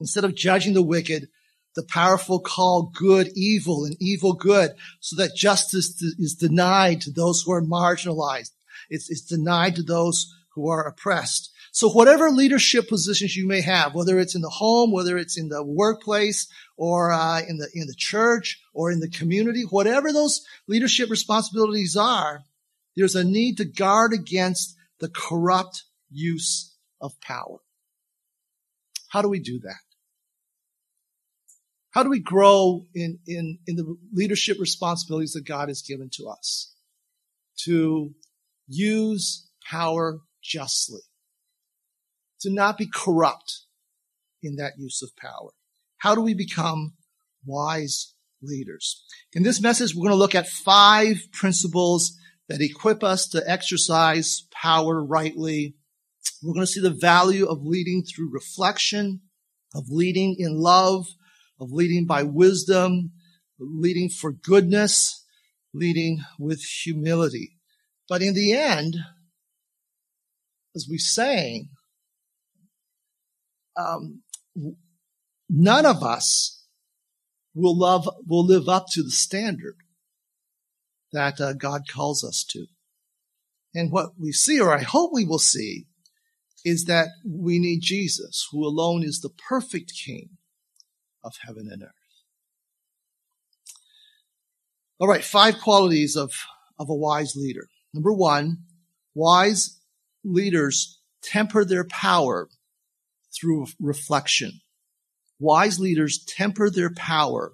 Instead 0.00 0.24
of 0.24 0.34
judging 0.34 0.74
the 0.74 0.82
wicked, 0.82 1.28
the 1.74 1.82
powerful 1.84 2.40
call 2.40 2.90
good 2.94 3.30
evil 3.34 3.84
and 3.84 3.96
evil 4.00 4.32
good 4.32 4.72
so 5.00 5.16
that 5.16 5.36
justice 5.36 6.02
is 6.18 6.34
denied 6.34 7.00
to 7.00 7.10
those 7.10 7.42
who 7.42 7.52
are 7.52 7.62
marginalized. 7.62 8.50
It's, 8.90 9.10
it's 9.10 9.22
denied 9.22 9.76
to 9.76 9.82
those 9.82 10.34
who 10.54 10.68
are 10.68 10.86
oppressed. 10.86 11.52
So 11.70 11.88
whatever 11.88 12.30
leadership 12.30 12.88
positions 12.88 13.36
you 13.36 13.46
may 13.46 13.60
have, 13.60 13.94
whether 13.94 14.18
it's 14.18 14.34
in 14.34 14.40
the 14.40 14.48
home, 14.48 14.90
whether 14.90 15.16
it's 15.16 15.38
in 15.38 15.48
the 15.48 15.62
workplace, 15.62 16.48
or 16.76 17.12
uh, 17.12 17.40
in 17.40 17.58
the 17.58 17.68
in 17.74 17.86
the 17.86 17.94
church, 17.96 18.60
or 18.72 18.90
in 18.90 19.00
the 19.00 19.08
community, 19.08 19.62
whatever 19.62 20.12
those 20.12 20.44
leadership 20.66 21.10
responsibilities 21.10 21.96
are, 21.96 22.42
There's 22.98 23.14
a 23.14 23.22
need 23.22 23.58
to 23.58 23.64
guard 23.64 24.12
against 24.12 24.74
the 24.98 25.08
corrupt 25.08 25.84
use 26.10 26.74
of 27.00 27.12
power. 27.20 27.58
How 29.10 29.22
do 29.22 29.28
we 29.28 29.38
do 29.38 29.60
that? 29.60 29.78
How 31.92 32.02
do 32.02 32.10
we 32.10 32.18
grow 32.18 32.86
in, 32.96 33.20
in, 33.24 33.60
in 33.68 33.76
the 33.76 33.96
leadership 34.12 34.56
responsibilities 34.58 35.30
that 35.34 35.46
God 35.46 35.68
has 35.68 35.80
given 35.80 36.10
to 36.14 36.26
us? 36.26 36.74
To 37.66 38.14
use 38.66 39.48
power 39.70 40.18
justly. 40.42 41.02
To 42.40 42.52
not 42.52 42.78
be 42.78 42.88
corrupt 42.92 43.60
in 44.42 44.56
that 44.56 44.72
use 44.76 45.02
of 45.02 45.16
power. 45.16 45.50
How 45.98 46.16
do 46.16 46.20
we 46.20 46.34
become 46.34 46.94
wise 47.46 48.14
leaders? 48.42 49.04
In 49.34 49.44
this 49.44 49.62
message, 49.62 49.94
we're 49.94 50.08
going 50.08 50.10
to 50.10 50.16
look 50.16 50.34
at 50.34 50.48
five 50.48 51.18
principles 51.32 52.18
that 52.48 52.60
equip 52.60 53.04
us 53.04 53.28
to 53.28 53.42
exercise 53.46 54.46
power 54.50 55.04
rightly. 55.04 55.74
We're 56.42 56.54
going 56.54 56.66
to 56.66 56.72
see 56.72 56.80
the 56.80 56.90
value 56.90 57.46
of 57.46 57.64
leading 57.64 58.02
through 58.04 58.32
reflection, 58.32 59.20
of 59.74 59.84
leading 59.88 60.36
in 60.38 60.58
love, 60.58 61.06
of 61.60 61.72
leading 61.72 62.06
by 62.06 62.22
wisdom, 62.22 63.12
leading 63.58 64.08
for 64.08 64.32
goodness, 64.32 65.24
leading 65.74 66.20
with 66.38 66.62
humility. 66.62 67.58
But 68.08 68.22
in 68.22 68.34
the 68.34 68.54
end, 68.54 68.96
as 70.74 70.86
we 70.90 70.98
sang, 70.98 71.68
um, 73.76 74.22
none 75.50 75.84
of 75.84 76.02
us 76.02 76.64
will 77.54 77.76
love, 77.76 78.08
will 78.26 78.46
live 78.46 78.68
up 78.68 78.86
to 78.92 79.02
the 79.02 79.10
standard 79.10 79.76
that 81.12 81.40
uh, 81.40 81.52
God 81.52 81.82
calls 81.88 82.24
us 82.24 82.44
to. 82.50 82.66
And 83.74 83.92
what 83.92 84.12
we 84.18 84.32
see, 84.32 84.60
or 84.60 84.72
I 84.74 84.82
hope 84.82 85.10
we 85.12 85.24
will 85.24 85.38
see, 85.38 85.86
is 86.64 86.84
that 86.84 87.08
we 87.24 87.58
need 87.58 87.80
Jesus, 87.80 88.48
who 88.50 88.64
alone 88.64 89.04
is 89.04 89.20
the 89.20 89.30
perfect 89.30 89.92
King 90.04 90.30
of 91.22 91.34
heaven 91.46 91.68
and 91.70 91.82
earth. 91.82 91.90
All 94.98 95.08
right, 95.08 95.24
five 95.24 95.60
qualities 95.60 96.16
of, 96.16 96.32
of 96.78 96.88
a 96.88 96.94
wise 96.94 97.34
leader. 97.36 97.68
Number 97.94 98.12
one, 98.12 98.58
wise 99.14 99.78
leaders 100.24 101.00
temper 101.22 101.64
their 101.64 101.84
power 101.84 102.48
through 103.32 103.66
reflection. 103.78 104.60
Wise 105.38 105.78
leaders 105.78 106.24
temper 106.26 106.68
their 106.68 106.92
power 106.92 107.52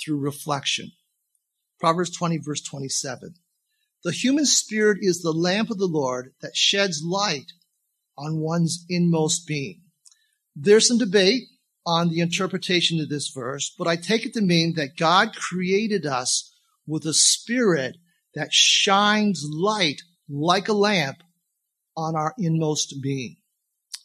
through 0.00 0.18
reflection. 0.18 0.92
Proverbs 1.78 2.10
20 2.10 2.38
verse 2.38 2.62
27. 2.62 3.34
The 4.04 4.12
human 4.12 4.46
spirit 4.46 4.98
is 5.00 5.22
the 5.22 5.32
lamp 5.32 5.70
of 5.70 5.78
the 5.78 5.86
Lord 5.86 6.32
that 6.40 6.56
sheds 6.56 7.02
light 7.02 7.52
on 8.16 8.38
one's 8.38 8.84
inmost 8.88 9.46
being. 9.46 9.82
There's 10.54 10.88
some 10.88 10.98
debate 10.98 11.44
on 11.86 12.08
the 12.08 12.20
interpretation 12.20 13.00
of 13.00 13.08
this 13.08 13.28
verse, 13.28 13.74
but 13.78 13.86
I 13.86 13.96
take 13.96 14.26
it 14.26 14.34
to 14.34 14.40
mean 14.40 14.74
that 14.74 14.96
God 14.96 15.34
created 15.34 16.04
us 16.04 16.52
with 16.86 17.06
a 17.06 17.14
spirit 17.14 17.96
that 18.34 18.52
shines 18.52 19.46
light 19.48 20.02
like 20.28 20.68
a 20.68 20.72
lamp 20.72 21.22
on 21.96 22.16
our 22.16 22.34
inmost 22.38 23.00
being. 23.02 23.36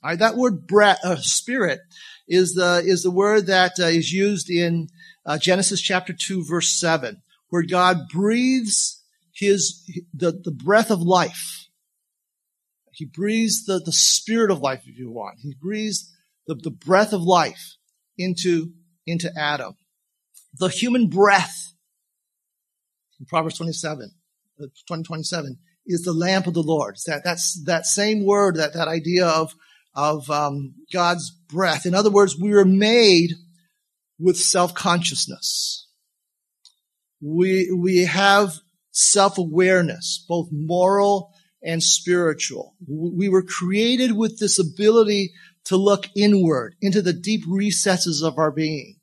All 0.04 0.12
right, 0.12 0.20
that 0.20 0.36
word 0.36 0.68
breath, 0.68 1.00
uh, 1.04 1.16
spirit 1.18 1.80
is 2.28 2.54
the, 2.54 2.84
is 2.86 3.04
the 3.04 3.12
word 3.12 3.48
that 3.48 3.74
uh, 3.80 3.86
is 3.86 4.12
used 4.12 4.50
in 4.50 4.90
uh, 5.26 5.38
Genesis 5.38 5.82
chapter 5.82 6.14
2 6.14 6.46
verse 6.46 6.78
7, 6.78 7.22
where 7.54 7.62
God 7.62 8.10
breathes 8.12 9.04
his, 9.32 9.88
the, 10.12 10.32
the 10.32 10.50
breath 10.50 10.90
of 10.90 11.04
life. 11.04 11.68
He 12.92 13.06
breathes 13.06 13.66
the, 13.66 13.78
the 13.78 13.92
spirit 13.92 14.50
of 14.50 14.62
life, 14.62 14.82
if 14.88 14.98
you 14.98 15.12
want. 15.12 15.38
He 15.40 15.54
breathes 15.62 16.12
the, 16.48 16.56
the 16.56 16.72
breath 16.72 17.14
of 17.14 17.22
life 17.22 17.76
into, 18.18 18.72
into 19.06 19.32
Adam. 19.38 19.76
The 20.56 20.68
human 20.68 21.10
breath 21.10 21.76
in 23.20 23.28
Proverbs 23.28 23.58
27, 23.58 24.10
uh, 24.60 24.64
2027 24.88 25.60
is 25.86 26.02
the 26.02 26.12
lamp 26.12 26.48
of 26.48 26.56
the 26.56 26.64
Lord. 26.64 26.98
That, 27.06 27.22
that's 27.24 27.64
that 27.66 27.86
same 27.86 28.26
word, 28.26 28.56
that, 28.56 28.74
that 28.74 28.88
idea 28.88 29.28
of, 29.28 29.54
of 29.94 30.28
um, 30.32 30.74
God's 30.92 31.30
breath. 31.30 31.86
In 31.86 31.94
other 31.94 32.10
words, 32.10 32.36
we 32.36 32.50
were 32.50 32.66
made 32.66 33.34
with 34.18 34.38
self-consciousness. 34.38 35.83
We, 37.26 37.72
we 37.72 38.04
have 38.04 38.52
self-awareness, 38.92 40.26
both 40.28 40.50
moral 40.52 41.32
and 41.64 41.82
spiritual. 41.82 42.76
We 42.86 43.30
were 43.30 43.44
created 43.44 44.12
with 44.12 44.40
this 44.40 44.60
ability 44.60 45.32
to 45.66 45.78
look 45.78 46.08
inward 46.18 46.76
into 46.82 47.02
the 47.02 47.14
deep 47.14 47.44
recesses 47.48 48.22
of 48.22 48.38
our 48.38 48.52
being. 48.52 48.98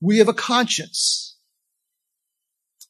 We 0.00 0.18
have 0.18 0.26
a 0.26 0.34
conscience. 0.34 1.36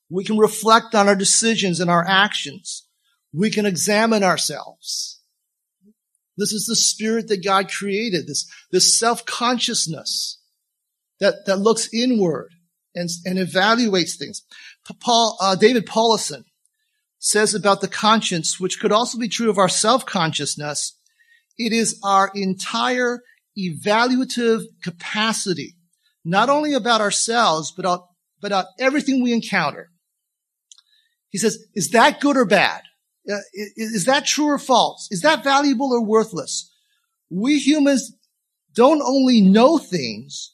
We 0.08 0.24
can 0.24 0.38
reflect 0.38 0.94
on 0.94 1.06
our 1.06 1.16
decisions 1.16 1.78
and 1.78 1.90
our 1.90 2.06
actions. 2.08 2.88
We 3.34 3.50
can 3.50 3.66
examine 3.66 4.24
ourselves. 4.24 5.20
This 6.38 6.52
is 6.52 6.64
the 6.64 6.76
spirit 6.76 7.28
that 7.28 7.44
God 7.44 7.70
created, 7.70 8.26
this, 8.26 8.50
this 8.70 8.98
self-consciousness 8.98 10.40
that, 11.20 11.44
that 11.44 11.58
looks 11.58 11.92
inward 11.92 12.48
and, 12.94 13.08
and 13.24 13.38
evaluates 13.38 14.16
things. 14.16 14.42
Paul, 15.00 15.36
uh, 15.40 15.54
David 15.54 15.86
Powlison 15.86 16.44
says 17.18 17.54
about 17.54 17.80
the 17.80 17.88
conscience, 17.88 18.58
which 18.58 18.80
could 18.80 18.92
also 18.92 19.18
be 19.18 19.28
true 19.28 19.48
of 19.48 19.58
our 19.58 19.68
self-consciousness, 19.68 20.98
it 21.58 21.72
is 21.72 22.00
our 22.02 22.30
entire 22.34 23.20
evaluative 23.58 24.62
capacity, 24.82 25.76
not 26.24 26.48
only 26.48 26.74
about 26.74 27.00
ourselves, 27.00 27.72
but 27.76 27.84
about, 27.84 28.08
but 28.40 28.48
about 28.48 28.66
everything 28.78 29.22
we 29.22 29.32
encounter. 29.32 29.90
He 31.30 31.38
says, 31.38 31.64
is 31.74 31.90
that 31.90 32.20
good 32.20 32.36
or 32.36 32.44
bad? 32.44 32.82
Uh, 33.30 33.36
is 33.54 34.04
that 34.06 34.26
true 34.26 34.46
or 34.46 34.58
false? 34.58 35.06
Is 35.10 35.20
that 35.20 35.44
valuable 35.44 35.92
or 35.92 36.04
worthless? 36.04 36.70
We 37.30 37.58
humans 37.58 38.12
don't 38.74 39.00
only 39.00 39.40
know 39.40 39.78
things, 39.78 40.51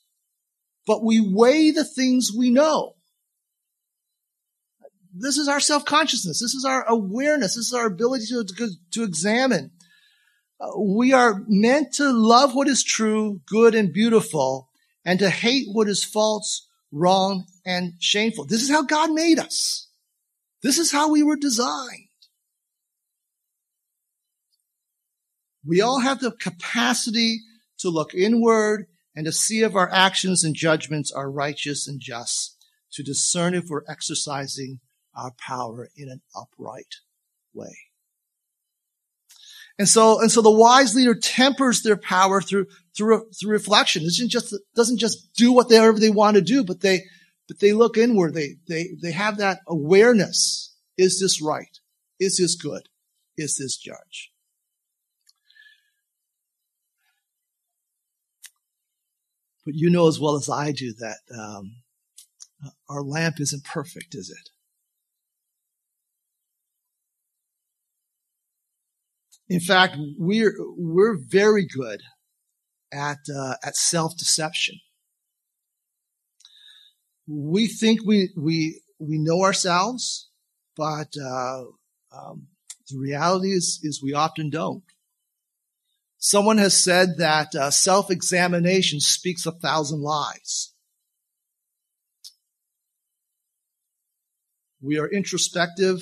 but 0.88 1.04
we 1.04 1.21
weigh 1.21 1.71
the 1.71 1.85
things 1.85 2.33
we 2.35 2.50
know. 2.50 2.95
This 5.14 5.37
is 5.37 5.47
our 5.47 5.61
self-consciousness. 5.61 6.40
This 6.40 6.54
is 6.54 6.64
our 6.64 6.85
awareness. 6.88 7.57
This 7.57 7.66
is 7.66 7.75
our 7.75 7.87
ability 7.87 8.25
to, 8.28 8.45
to, 8.57 8.71
to 8.92 9.02
examine. 9.02 9.71
Uh, 10.59 10.80
we 10.80 11.12
are 11.12 11.45
meant 11.47 11.92
to 11.95 12.11
love 12.11 12.54
what 12.54 12.68
is 12.68 12.83
true, 12.83 13.42
good, 13.47 13.75
and 13.75 13.92
beautiful, 13.92 14.71
and 15.04 15.18
to 15.18 15.28
hate 15.28 15.66
what 15.71 15.88
is 15.88 16.02
false, 16.02 16.66
wrong, 16.90 17.45
and 17.66 17.92
shameful. 17.99 18.47
This 18.47 18.62
is 18.62 18.71
how 18.71 18.83
God 18.83 19.11
made 19.11 19.38
us. 19.38 19.88
This 20.62 20.78
is 20.78 20.90
how 20.90 21.11
we 21.11 21.23
were 21.23 21.37
designed. 21.37 22.09
We 25.66 25.83
all 25.83 26.00
have 26.00 26.21
the 26.21 26.33
capacity 26.33 27.40
to 27.80 27.90
look 27.90 28.14
inward 28.14 28.87
and 29.19 29.25
to 29.25 29.33
see 29.33 29.63
if 29.63 29.75
our 29.75 29.91
actions 29.93 30.45
and 30.45 30.55
judgments 30.55 31.11
are 31.11 31.29
righteous 31.29 31.89
and 31.89 32.01
just, 32.01 32.57
to 32.93 33.03
discern 33.03 33.53
if 33.53 33.65
we're 33.69 33.83
exercising 33.89 34.79
our 35.13 35.33
power 35.45 35.89
in 35.97 36.09
an 36.09 36.21
upright 36.37 36.95
way. 37.53 37.77
And 39.77 39.89
so, 39.89 40.21
and 40.21 40.31
so 40.31 40.41
the 40.41 40.53
wise 40.53 40.95
leader 40.95 41.17
tempers 41.17 41.83
their 41.83 41.97
power 41.97 42.41
through, 42.41 42.67
through, 42.97 43.29
through 43.33 43.51
reflection. 43.51 44.03
It 44.03 44.05
doesn't 44.05 44.29
just, 44.29 44.55
doesn't 44.77 44.99
just 44.99 45.35
do 45.35 45.53
whatever 45.53 45.99
they 45.99 46.11
want 46.11 46.37
to 46.37 46.41
do, 46.41 46.63
but 46.63 46.81
they, 46.81 47.03
but 47.49 47.59
they 47.59 47.73
look 47.73 47.99
inward. 47.99 48.35
They, 48.35 48.59
they, 48.69 48.91
they 49.03 49.11
have 49.11 49.39
that 49.39 49.63
awareness. 49.67 50.77
Is 50.97 51.19
this 51.19 51.43
right? 51.43 51.77
Is 52.21 52.37
this 52.37 52.55
good? 52.55 52.89
Is 53.37 53.57
this 53.57 53.77
judge? 53.77 54.31
But 59.69 59.75
you 59.75 59.91
know 59.91 60.09
as 60.09 60.19
well 60.19 60.35
as 60.35 60.49
I 60.49 60.73
do 60.73 60.95
that 60.95 61.19
um, 61.39 61.83
our 62.89 63.03
lamp 63.03 63.39
isn't 63.39 63.65
perfect, 63.65 64.15
is 64.15 64.31
it? 64.31 64.49
In 69.47 69.61
fact, 69.61 69.97
we're 70.17 70.55
we're 70.75 71.19
very 71.19 71.67
good 71.67 72.01
at 72.91 73.19
uh, 73.31 73.57
at 73.63 73.77
self 73.77 74.17
deception. 74.17 74.77
We 77.27 77.67
think 77.67 78.01
we 78.07 78.31
we 78.39 78.81
we 78.99 79.19
know 79.19 79.43
ourselves, 79.43 80.31
but 80.79 81.13
uh, 81.23 81.65
um, 82.11 82.47
the 82.89 82.99
reality 82.99 83.53
is 83.53 83.81
is 83.83 84.03
we 84.03 84.15
often 84.15 84.49
don't. 84.49 84.85
Someone 86.19 86.59
has 86.59 86.83
said 86.83 87.17
that 87.19 87.55
uh, 87.55 87.71
self-examination 87.71 89.01
speaks 89.01 89.47
a 89.47 89.53
thousand 89.53 90.03
lies. 90.03 90.73
we 94.81 94.99
are 94.99 95.09
introspective, 95.09 95.99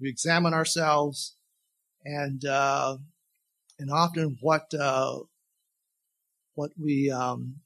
we 0.00 0.08
examine 0.08 0.52
ourselves, 0.52 1.36
and 2.04 2.44
uh, 2.44 2.96
and 3.78 3.90
often 3.90 4.36
what 4.40 4.72
uh, 4.78 5.18
what 6.54 6.72
we 6.80 7.10
um, 7.10 7.56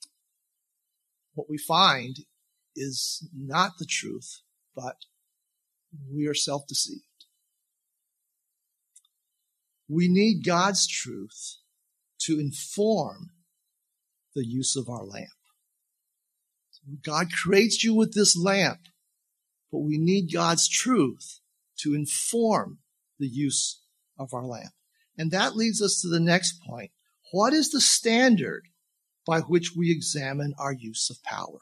what 1.35 1.49
we 1.50 1.59
find 1.59 2.19
is 2.75 3.29
not 3.35 3.73
the 3.79 3.87
truth, 3.87 4.43
but 4.75 4.97
we 6.12 6.26
are 6.26 6.35
self-deceived. 6.35 7.15
We 9.88 10.09
need 10.09 10.45
God's 10.45 10.87
truth 10.87 11.59
to 12.23 12.40
inform 12.40 13.31
the 14.35 14.47
use 14.47 14.76
of 14.76 14.88
our 14.88 15.05
lamp. 15.05 15.28
God 17.05 17.28
creates 17.33 17.83
you 17.83 17.95
with 17.95 18.14
this 18.14 18.37
lamp, 18.37 18.81
but 19.73 19.81
we 19.81 19.99
need 19.99 20.33
God's 20.33 20.69
truth 20.69 21.40
to 21.78 21.95
inform 21.95 22.78
the 23.19 23.28
use 23.28 23.83
of 24.19 24.33
our 24.33 24.45
lamp. 24.45 24.73
And 25.19 25.31
that 25.31 25.57
leads 25.57 25.83
us 25.83 26.00
to 26.00 26.09
the 26.09 26.21
next 26.21 26.62
point. 26.62 26.90
What 27.33 27.52
is 27.52 27.71
the 27.71 27.81
standard 27.81 28.64
by 29.26 29.40
which 29.40 29.73
we 29.76 29.90
examine 29.90 30.55
our 30.59 30.73
use 30.73 31.11
of 31.11 31.23
power? 31.23 31.61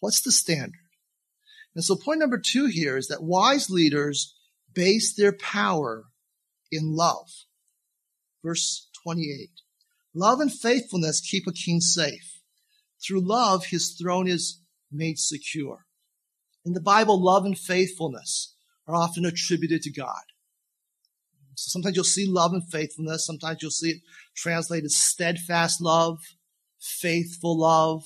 What's 0.00 0.22
the 0.22 0.32
standard? 0.32 0.80
And 1.74 1.84
so 1.84 1.96
point 1.96 2.20
number 2.20 2.38
two 2.38 2.66
here 2.66 2.96
is 2.96 3.08
that 3.08 3.22
wise 3.22 3.70
leaders 3.70 4.34
base 4.74 5.14
their 5.14 5.32
power 5.32 6.06
in 6.74 6.94
love. 6.94 7.30
Verse 8.42 8.88
28. 9.02 9.50
Love 10.14 10.40
and 10.40 10.52
faithfulness 10.52 11.20
keep 11.20 11.46
a 11.46 11.52
king 11.52 11.80
safe. 11.80 12.40
Through 13.02 13.20
love, 13.20 13.66
his 13.66 13.96
throne 14.00 14.28
is 14.28 14.60
made 14.90 15.18
secure. 15.18 15.86
In 16.64 16.72
the 16.72 16.80
Bible, 16.80 17.22
love 17.22 17.44
and 17.44 17.58
faithfulness 17.58 18.54
are 18.86 18.94
often 18.94 19.24
attributed 19.24 19.82
to 19.82 19.92
God. 19.92 20.22
So 21.56 21.70
sometimes 21.70 21.96
you'll 21.96 22.04
see 22.04 22.26
love 22.26 22.52
and 22.52 22.66
faithfulness. 22.70 23.26
Sometimes 23.26 23.58
you'll 23.60 23.70
see 23.70 23.90
it 23.90 24.02
translated 24.34 24.90
steadfast 24.90 25.80
love, 25.80 26.18
faithful 26.80 27.58
love, 27.58 28.02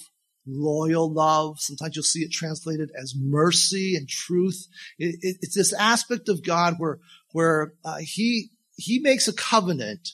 loyal 0.46 1.12
love. 1.12 1.60
Sometimes 1.60 1.96
you'll 1.96 2.02
see 2.02 2.20
it 2.20 2.32
translated 2.32 2.90
as 3.00 3.14
mercy 3.16 3.94
and 3.96 4.08
truth. 4.08 4.66
It, 4.98 5.16
it, 5.20 5.36
it's 5.40 5.54
this 5.54 5.72
aspect 5.72 6.28
of 6.28 6.44
God 6.44 6.74
where, 6.78 6.98
where 7.32 7.74
uh, 7.84 7.98
he, 8.00 8.50
he 8.78 9.00
makes 9.00 9.26
a 9.26 9.32
covenant 9.32 10.12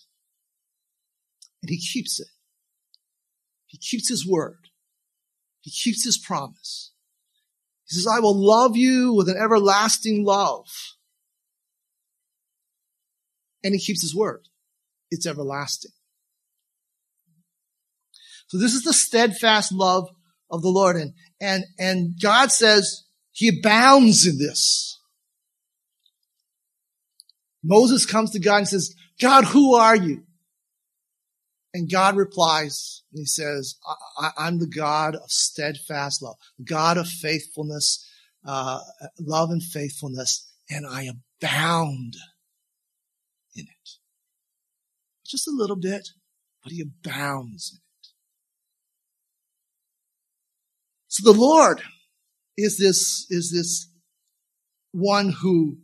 and 1.62 1.68
he 1.68 1.78
keeps 1.78 2.18
it. 2.18 2.28
He 3.66 3.76
keeps 3.76 4.08
his 4.08 4.26
word. 4.26 4.68
He 5.60 5.70
keeps 5.70 6.04
his 6.04 6.16
promise. 6.16 6.92
He 7.86 7.94
says, 7.94 8.06
I 8.06 8.20
will 8.20 8.34
love 8.34 8.74
you 8.74 9.12
with 9.12 9.28
an 9.28 9.36
everlasting 9.36 10.24
love. 10.24 10.66
And 13.62 13.74
he 13.74 13.80
keeps 13.80 14.00
his 14.00 14.14
word. 14.14 14.48
It's 15.10 15.26
everlasting. 15.26 15.92
So 18.46 18.58
this 18.58 18.72
is 18.72 18.82
the 18.82 18.94
steadfast 18.94 19.72
love 19.72 20.08
of 20.50 20.62
the 20.62 20.68
Lord. 20.68 20.96
And, 20.96 21.12
and, 21.40 21.64
and 21.78 22.14
God 22.20 22.50
says 22.50 23.04
he 23.32 23.58
abounds 23.58 24.26
in 24.26 24.38
this. 24.38 24.93
Moses 27.64 28.04
comes 28.04 28.30
to 28.32 28.38
God 28.38 28.58
and 28.58 28.68
says, 28.68 28.94
God, 29.20 29.44
who 29.44 29.74
are 29.74 29.96
you? 29.96 30.24
And 31.72 31.90
God 31.90 32.14
replies, 32.14 33.02
and 33.12 33.20
he 33.20 33.26
says, 33.26 33.76
I, 34.18 34.46
am 34.46 34.60
the 34.60 34.68
God 34.68 35.16
of 35.16 35.28
steadfast 35.28 36.22
love, 36.22 36.36
God 36.62 36.98
of 36.98 37.08
faithfulness, 37.08 38.08
uh, 38.46 38.78
love 39.18 39.50
and 39.50 39.62
faithfulness, 39.62 40.52
and 40.70 40.86
I 40.86 41.04
abound 41.04 42.14
in 43.56 43.64
it. 43.64 43.90
Just 45.26 45.48
a 45.48 45.52
little 45.52 45.74
bit, 45.74 46.10
but 46.62 46.70
he 46.70 46.80
abounds 46.80 47.72
in 47.72 47.78
it. 47.78 48.08
So 51.08 51.32
the 51.32 51.38
Lord 51.38 51.82
is 52.56 52.78
this, 52.78 53.26
is 53.30 53.50
this 53.52 53.88
one 54.92 55.30
who 55.40 55.78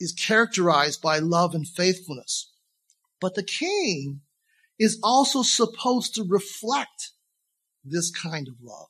is 0.00 0.12
characterized 0.12 1.00
by 1.00 1.18
love 1.18 1.54
and 1.54 1.66
faithfulness. 1.66 2.52
But 3.20 3.34
the 3.34 3.42
king 3.42 4.20
is 4.78 4.98
also 5.02 5.42
supposed 5.42 6.14
to 6.14 6.24
reflect 6.24 7.12
this 7.84 8.10
kind 8.10 8.48
of 8.48 8.54
love. 8.62 8.88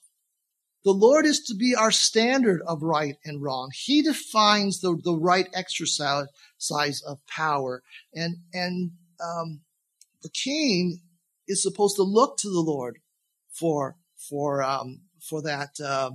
The 0.84 0.92
Lord 0.92 1.26
is 1.26 1.40
to 1.44 1.54
be 1.54 1.74
our 1.74 1.90
standard 1.90 2.62
of 2.66 2.82
right 2.82 3.16
and 3.24 3.42
wrong. 3.42 3.70
He 3.74 4.02
defines 4.02 4.80
the, 4.80 4.96
the 5.02 5.16
right 5.16 5.48
exercise 5.52 7.02
of 7.02 7.26
power. 7.26 7.82
And, 8.14 8.36
and, 8.52 8.92
um, 9.20 9.62
the 10.22 10.28
king 10.28 11.00
is 11.48 11.62
supposed 11.62 11.96
to 11.96 12.02
look 12.02 12.36
to 12.38 12.48
the 12.48 12.60
Lord 12.60 12.98
for, 13.50 13.96
for, 14.16 14.62
um, 14.62 15.00
for 15.20 15.42
that, 15.42 15.80
uh, 15.80 16.12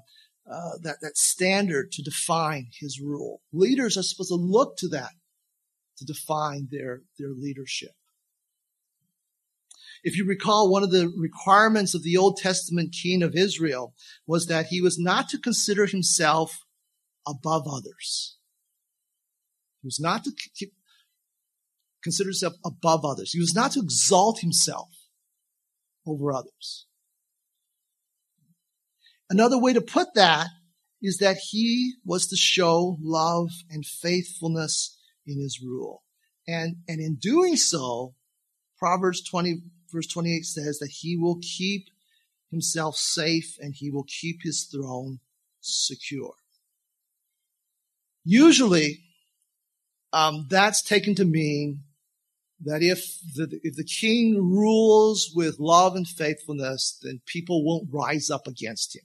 uh, 0.49 0.77
that, 0.82 0.97
that 1.01 1.17
standard 1.17 1.91
to 1.91 2.01
define 2.01 2.67
his 2.80 2.99
rule. 2.99 3.41
Leaders 3.51 3.97
are 3.97 4.04
supposed 4.04 4.30
to 4.30 4.36
look 4.36 4.75
to 4.77 4.88
that 4.89 5.12
to 5.97 6.06
define 6.06 6.67
their, 6.71 7.01
their 7.19 7.30
leadership. 7.30 7.91
If 10.04 10.17
you 10.17 10.25
recall, 10.25 10.71
one 10.71 10.84
of 10.84 10.91
the 10.91 11.13
requirements 11.15 11.93
of 11.93 12.04
the 12.04 12.17
Old 12.17 12.38
Testament 12.38 12.95
king 13.04 13.21
of 13.21 13.36
Israel 13.36 13.93
was 14.25 14.47
that 14.47 14.67
he 14.67 14.82
was 14.82 14.97
not 14.97 15.30
to 15.30 15.38
consider 15.38 15.86
himself 15.86 16.65
above 17.27 17.67
others. 17.67 18.38
He 19.82 19.88
was 19.88 19.99
not 19.99 20.23
to 20.23 20.32
consider 22.04 22.30
himself 22.30 22.54
above 22.65 23.06
others. 23.06 23.32
He 23.32 23.39
was 23.39 23.54
not 23.54 23.73
to 23.73 23.80
exalt 23.80 24.39
himself 24.39 24.89
over 26.06 26.34
others. 26.34 26.88
Another 29.31 29.57
way 29.57 29.71
to 29.71 29.79
put 29.79 30.13
that 30.15 30.47
is 31.01 31.19
that 31.19 31.37
he 31.37 31.93
was 32.03 32.27
to 32.27 32.35
show 32.35 32.97
love 33.01 33.47
and 33.69 33.85
faithfulness 33.85 34.99
in 35.25 35.39
his 35.39 35.61
rule. 35.63 36.03
And, 36.45 36.75
and 36.85 36.99
in 36.99 37.15
doing 37.15 37.55
so, 37.55 38.15
Proverbs 38.77 39.23
20 39.23 39.61
verse 39.89 40.07
28 40.07 40.43
says 40.43 40.79
that 40.79 40.89
he 40.99 41.15
will 41.15 41.39
keep 41.41 41.85
himself 42.49 42.97
safe 42.97 43.55
and 43.61 43.73
he 43.73 43.89
will 43.89 44.03
keep 44.03 44.39
his 44.43 44.67
throne 44.69 45.19
secure. 45.61 46.33
Usually, 48.25 48.99
um, 50.11 50.45
that's 50.49 50.81
taken 50.81 51.15
to 51.15 51.23
mean 51.23 51.83
that 52.65 52.83
if 52.83 52.99
the, 53.35 53.61
if 53.63 53.77
the 53.77 53.85
king 53.85 54.35
rules 54.35 55.31
with 55.33 55.57
love 55.57 55.95
and 55.95 56.05
faithfulness, 56.05 56.99
then 57.01 57.21
people 57.25 57.63
won't 57.63 57.87
rise 57.89 58.29
up 58.29 58.45
against 58.45 58.93
him. 58.93 59.03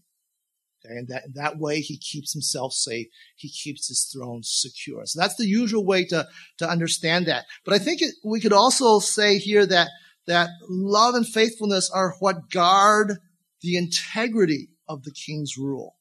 Okay? 0.86 0.98
And 0.98 1.08
that, 1.08 1.34
that 1.34 1.58
way 1.58 1.80
he 1.80 1.98
keeps 1.98 2.32
himself 2.32 2.72
safe. 2.72 3.08
He 3.36 3.48
keeps 3.48 3.88
his 3.88 4.10
throne 4.12 4.40
secure. 4.42 5.02
So 5.06 5.20
that's 5.20 5.36
the 5.36 5.46
usual 5.46 5.84
way 5.84 6.04
to, 6.06 6.26
to 6.58 6.68
understand 6.68 7.26
that. 7.26 7.44
But 7.64 7.74
I 7.74 7.78
think 7.78 8.02
it, 8.02 8.14
we 8.24 8.40
could 8.40 8.52
also 8.52 8.98
say 8.98 9.38
here 9.38 9.66
that 9.66 9.88
that 10.26 10.50
love 10.68 11.14
and 11.14 11.26
faithfulness 11.26 11.90
are 11.90 12.16
what 12.18 12.50
guard 12.50 13.18
the 13.62 13.76
integrity 13.76 14.70
of 14.88 15.04
the 15.04 15.12
king's 15.12 15.56
rule. 15.56 15.96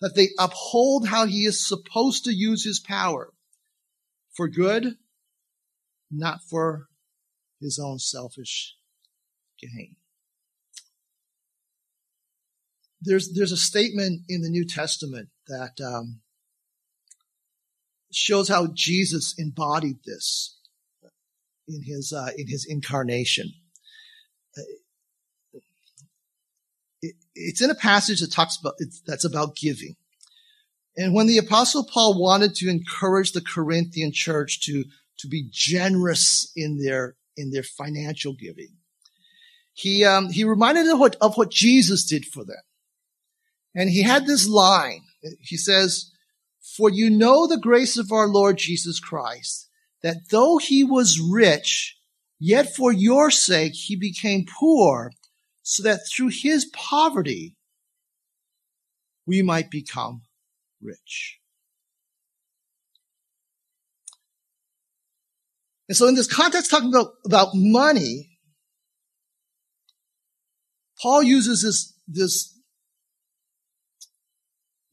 That 0.00 0.14
they 0.14 0.28
uphold 0.38 1.08
how 1.08 1.26
he 1.26 1.44
is 1.44 1.66
supposed 1.66 2.24
to 2.24 2.32
use 2.32 2.64
his 2.64 2.80
power 2.80 3.32
for 4.34 4.46
good, 4.46 4.96
not 6.10 6.42
for 6.42 6.88
his 7.60 7.80
own 7.82 7.98
selfish 7.98 8.76
gain. 9.58 9.96
There's, 13.06 13.32
there's 13.32 13.52
a 13.52 13.56
statement 13.56 14.22
in 14.28 14.42
the 14.42 14.50
New 14.50 14.66
Testament 14.66 15.28
that 15.48 15.80
um, 15.80 16.20
shows 18.12 18.48
how 18.48 18.68
Jesus 18.74 19.34
embodied 19.38 19.98
this 20.04 20.58
in 21.68 21.82
his 21.84 22.12
uh, 22.12 22.30
in 22.36 22.48
his 22.48 22.66
incarnation. 22.68 23.52
It, 27.02 27.14
it's 27.34 27.60
in 27.60 27.70
a 27.70 27.74
passage 27.74 28.20
that 28.20 28.32
talks 28.32 28.58
about 28.58 28.74
that's 29.06 29.24
about 29.24 29.56
giving. 29.56 29.96
And 30.96 31.12
when 31.12 31.26
the 31.26 31.38
apostle 31.38 31.84
Paul 31.84 32.20
wanted 32.20 32.54
to 32.56 32.70
encourage 32.70 33.32
the 33.32 33.42
Corinthian 33.42 34.12
church 34.12 34.60
to 34.62 34.84
to 35.18 35.28
be 35.28 35.48
generous 35.50 36.50
in 36.56 36.78
their 36.78 37.16
in 37.36 37.50
their 37.50 37.62
financial 37.62 38.32
giving, 38.32 38.76
he 39.74 40.04
um, 40.04 40.30
he 40.30 40.44
reminded 40.44 40.86
them 40.86 40.94
of 40.94 41.00
what, 41.00 41.16
of 41.20 41.36
what 41.36 41.50
Jesus 41.50 42.06
did 42.06 42.24
for 42.24 42.44
them, 42.44 42.62
and 43.76 43.88
he 43.88 44.02
had 44.02 44.26
this 44.26 44.48
line. 44.48 45.02
He 45.40 45.56
says, 45.56 46.10
"For 46.76 46.90
you 46.90 47.10
know 47.10 47.46
the 47.46 47.56
grace 47.56 47.96
of 47.96 48.10
our 48.10 48.26
Lord 48.26 48.58
Jesus 48.58 48.98
Christ." 48.98 49.66
that 50.06 50.30
though 50.30 50.58
he 50.58 50.84
was 50.84 51.20
rich, 51.20 51.98
yet 52.38 52.74
for 52.76 52.92
your 52.92 53.28
sake 53.28 53.74
he 53.74 53.96
became 53.96 54.46
poor, 54.58 55.10
so 55.62 55.82
that 55.82 56.00
through 56.08 56.28
his 56.28 56.64
poverty 56.66 57.56
we 59.26 59.42
might 59.42 59.68
become 59.68 60.22
rich. 60.80 61.40
And 65.88 65.96
so 65.96 66.06
in 66.06 66.14
this 66.14 66.32
context, 66.32 66.70
talking 66.70 66.88
about, 66.88 67.14
about 67.24 67.48
money, 67.54 68.38
Paul 71.02 71.24
uses 71.24 71.62
this, 71.62 71.94
this 72.06 72.55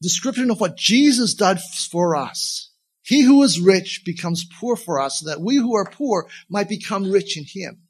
description 0.04 0.50
of 0.50 0.60
what 0.60 0.76
Jesus 0.76 1.34
did 1.34 1.58
for 1.90 2.14
us. 2.14 2.70
He 3.02 3.22
who 3.22 3.42
is 3.42 3.60
rich 3.60 4.02
becomes 4.04 4.46
poor 4.60 4.76
for 4.76 5.00
us 5.00 5.20
so 5.20 5.28
that 5.28 5.40
we 5.40 5.56
who 5.56 5.74
are 5.74 5.90
poor 5.90 6.28
might 6.48 6.68
become 6.68 7.10
rich 7.10 7.36
in 7.36 7.44
him. 7.44 7.82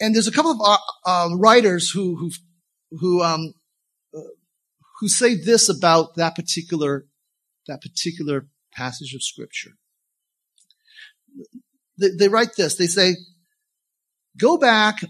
And 0.00 0.14
there's 0.14 0.28
a 0.28 0.32
couple 0.32 0.52
of 0.52 0.60
uh, 0.62 0.78
uh, 1.04 1.36
writers 1.36 1.90
who, 1.90 2.16
who, 2.16 2.30
who, 2.98 3.22
um, 3.22 3.52
uh, 4.14 4.20
who 4.98 5.08
say 5.08 5.34
this 5.34 5.68
about 5.68 6.14
that 6.16 6.34
particular, 6.34 7.06
that 7.66 7.82
particular 7.82 8.46
passage 8.72 9.14
of 9.14 9.22
scripture. 9.22 9.72
They, 11.98 12.08
they 12.18 12.28
write 12.28 12.56
this. 12.56 12.76
They 12.76 12.86
say, 12.86 13.16
go 14.38 14.56
back 14.56 15.00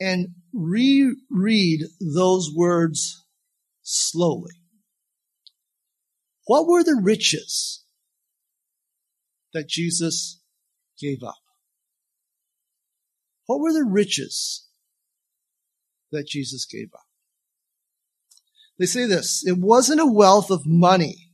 and 0.00 0.28
reread 0.52 1.82
those 2.00 2.50
words 2.54 3.24
slowly. 3.82 4.52
What 6.46 6.66
were 6.66 6.82
the 6.82 7.00
riches 7.02 7.84
that 9.52 9.68
Jesus 9.68 10.40
gave 11.00 11.22
up? 11.22 11.36
What 13.46 13.60
were 13.60 13.72
the 13.72 13.84
riches 13.84 14.66
that 16.10 16.26
Jesus 16.26 16.66
gave 16.66 16.88
up? 16.94 17.06
They 18.78 18.86
say 18.86 19.06
this, 19.06 19.46
it 19.46 19.58
wasn't 19.58 20.00
a 20.00 20.06
wealth 20.06 20.50
of 20.50 20.66
money 20.66 21.30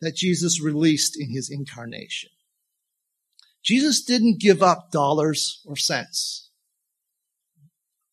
that 0.00 0.16
Jesus 0.16 0.62
released 0.62 1.20
in 1.20 1.30
his 1.30 1.50
incarnation. 1.50 2.30
Jesus 3.62 4.02
didn't 4.02 4.40
give 4.40 4.62
up 4.62 4.90
dollars 4.90 5.60
or 5.66 5.76
cents. 5.76 6.49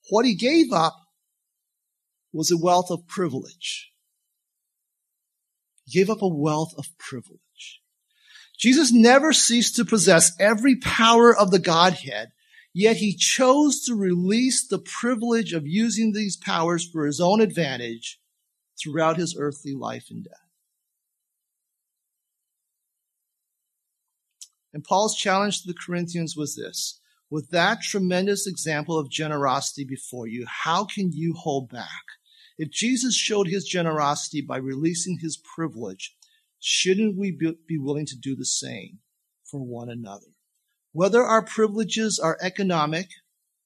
What 0.10 0.26
he 0.26 0.36
gave 0.36 0.72
up 0.72 0.96
was 2.32 2.52
a 2.52 2.58
wealth 2.58 2.90
of 2.92 3.08
privilege. 3.08 3.92
He 5.86 6.00
gave 6.00 6.10
up 6.10 6.22
a 6.22 6.28
wealth 6.28 6.74
of 6.78 6.86
privilege. 6.98 7.82
Jesus 8.58 8.92
never 8.92 9.34
ceased 9.34 9.76
to 9.76 9.86
possess 9.86 10.32
every 10.40 10.76
power 10.76 11.36
of 11.36 11.52
the 11.52 11.60
Godhead, 11.60 12.30
yet 12.74 12.98
he 12.98 13.16
chose 13.16 13.82
to 13.82 13.96
release 13.96 14.68
the 14.68 14.80
privilege 14.80 15.54
of 15.54 15.68
using 15.68 16.14
these 16.14 16.38
powers 16.38 16.88
for 16.88 17.06
his 17.06 17.22
own 17.22 17.40
advantage 17.40 18.20
throughout 18.82 19.18
his 19.18 19.36
earthly 19.38 19.74
life 19.74 20.08
and 20.10 20.24
death. 20.24 20.34
And 24.74 24.84
Paul's 24.84 25.16
challenge 25.16 25.62
to 25.62 25.68
the 25.68 25.78
Corinthians 25.86 26.36
was 26.36 26.56
this 26.56 27.00
with 27.30 27.50
that 27.50 27.82
tremendous 27.82 28.48
example 28.48 28.98
of 28.98 29.10
generosity 29.10 29.84
before 29.84 30.28
you, 30.28 30.46
how 30.48 30.86
can 30.86 31.12
you 31.12 31.34
hold 31.34 31.70
back? 31.70 32.04
If 32.58 32.72
Jesus 32.72 33.16
showed 33.16 33.48
his 33.48 33.66
generosity 33.66 34.42
by 34.42 34.58
releasing 34.58 35.20
his 35.20 35.38
privilege, 35.56 36.16
shouldn't 36.60 37.18
we 37.18 37.32
be 37.32 37.78
willing 37.78 38.06
to 38.08 38.18
do 38.18 38.36
the 38.36 38.46
same 38.46 39.00
for 39.44 39.60
one 39.60 39.90
another? 39.90 40.28
Whether 40.92 41.22
our 41.22 41.44
privileges 41.44 42.18
are 42.18 42.38
economic, 42.42 43.10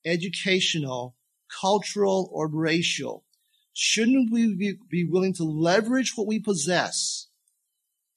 educational, 0.04 1.16
cultural, 1.62 2.30
or 2.34 2.48
racial, 2.48 3.24
shouldn't 3.74 4.32
we 4.32 4.78
be 4.90 5.06
willing 5.06 5.34
to 5.36 5.44
leverage 5.44 6.14
what 6.16 6.28
we 6.28 6.40
possess 6.40 7.28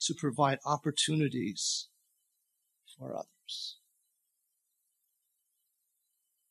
to 0.01 0.15
provide 0.15 0.59
opportunities 0.67 1.89
for 2.99 3.15
others? 3.15 3.77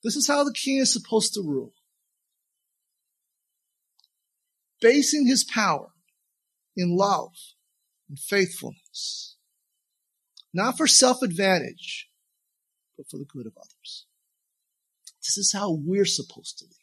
This 0.03 0.15
is 0.15 0.27
how 0.27 0.43
the 0.43 0.53
king 0.53 0.77
is 0.77 0.91
supposed 0.91 1.33
to 1.33 1.41
rule. 1.41 1.73
Basing 4.81 5.25
his 5.25 5.45
power 5.45 5.91
in 6.75 6.97
love 6.97 7.31
and 8.09 8.19
faithfulness. 8.19 9.37
Not 10.53 10.77
for 10.77 10.87
self-advantage, 10.87 12.09
but 12.97 13.09
for 13.09 13.17
the 13.17 13.25
good 13.25 13.47
of 13.47 13.53
others. 13.57 14.05
This 15.21 15.37
is 15.37 15.53
how 15.53 15.71
we're 15.71 16.05
supposed 16.05 16.59
to 16.59 16.65
lead. 16.65 16.75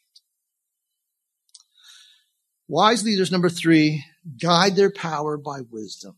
Wise 2.67 3.03
leaders, 3.03 3.31
number 3.31 3.49
three, 3.49 4.03
guide 4.41 4.75
their 4.75 4.91
power 4.91 5.37
by 5.37 5.59
wisdom. 5.69 6.15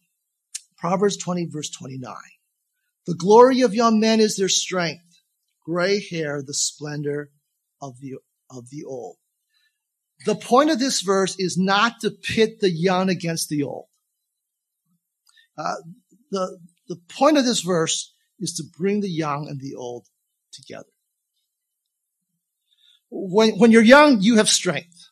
Proverbs 0.77 1.17
20 1.17 1.47
verse 1.47 1.69
29. 1.69 2.15
The 3.05 3.15
glory 3.15 3.61
of 3.61 3.73
young 3.73 3.99
men 3.99 4.19
is 4.19 4.37
their 4.37 4.49
strength 4.49 5.12
gray 5.63 5.99
hair 5.99 6.41
the 6.41 6.53
splendor 6.53 7.31
of 7.81 7.99
the, 7.99 8.15
of 8.49 8.69
the 8.69 8.83
old. 8.83 9.17
The 10.25 10.35
point 10.35 10.69
of 10.69 10.79
this 10.79 11.01
verse 11.01 11.35
is 11.37 11.57
not 11.57 11.99
to 12.01 12.11
pit 12.11 12.59
the 12.59 12.69
young 12.69 13.09
against 13.09 13.49
the 13.49 13.63
old. 13.63 13.87
Uh, 15.57 15.75
the, 16.31 16.57
the 16.87 16.97
point 17.09 17.37
of 17.37 17.45
this 17.45 17.61
verse 17.61 18.13
is 18.39 18.53
to 18.53 18.63
bring 18.77 19.01
the 19.01 19.09
young 19.09 19.47
and 19.49 19.59
the 19.59 19.75
old 19.75 20.07
together. 20.51 20.87
When, 23.09 23.59
when 23.59 23.71
you're 23.71 23.83
young, 23.83 24.21
you 24.21 24.37
have 24.37 24.49
strength. 24.49 25.09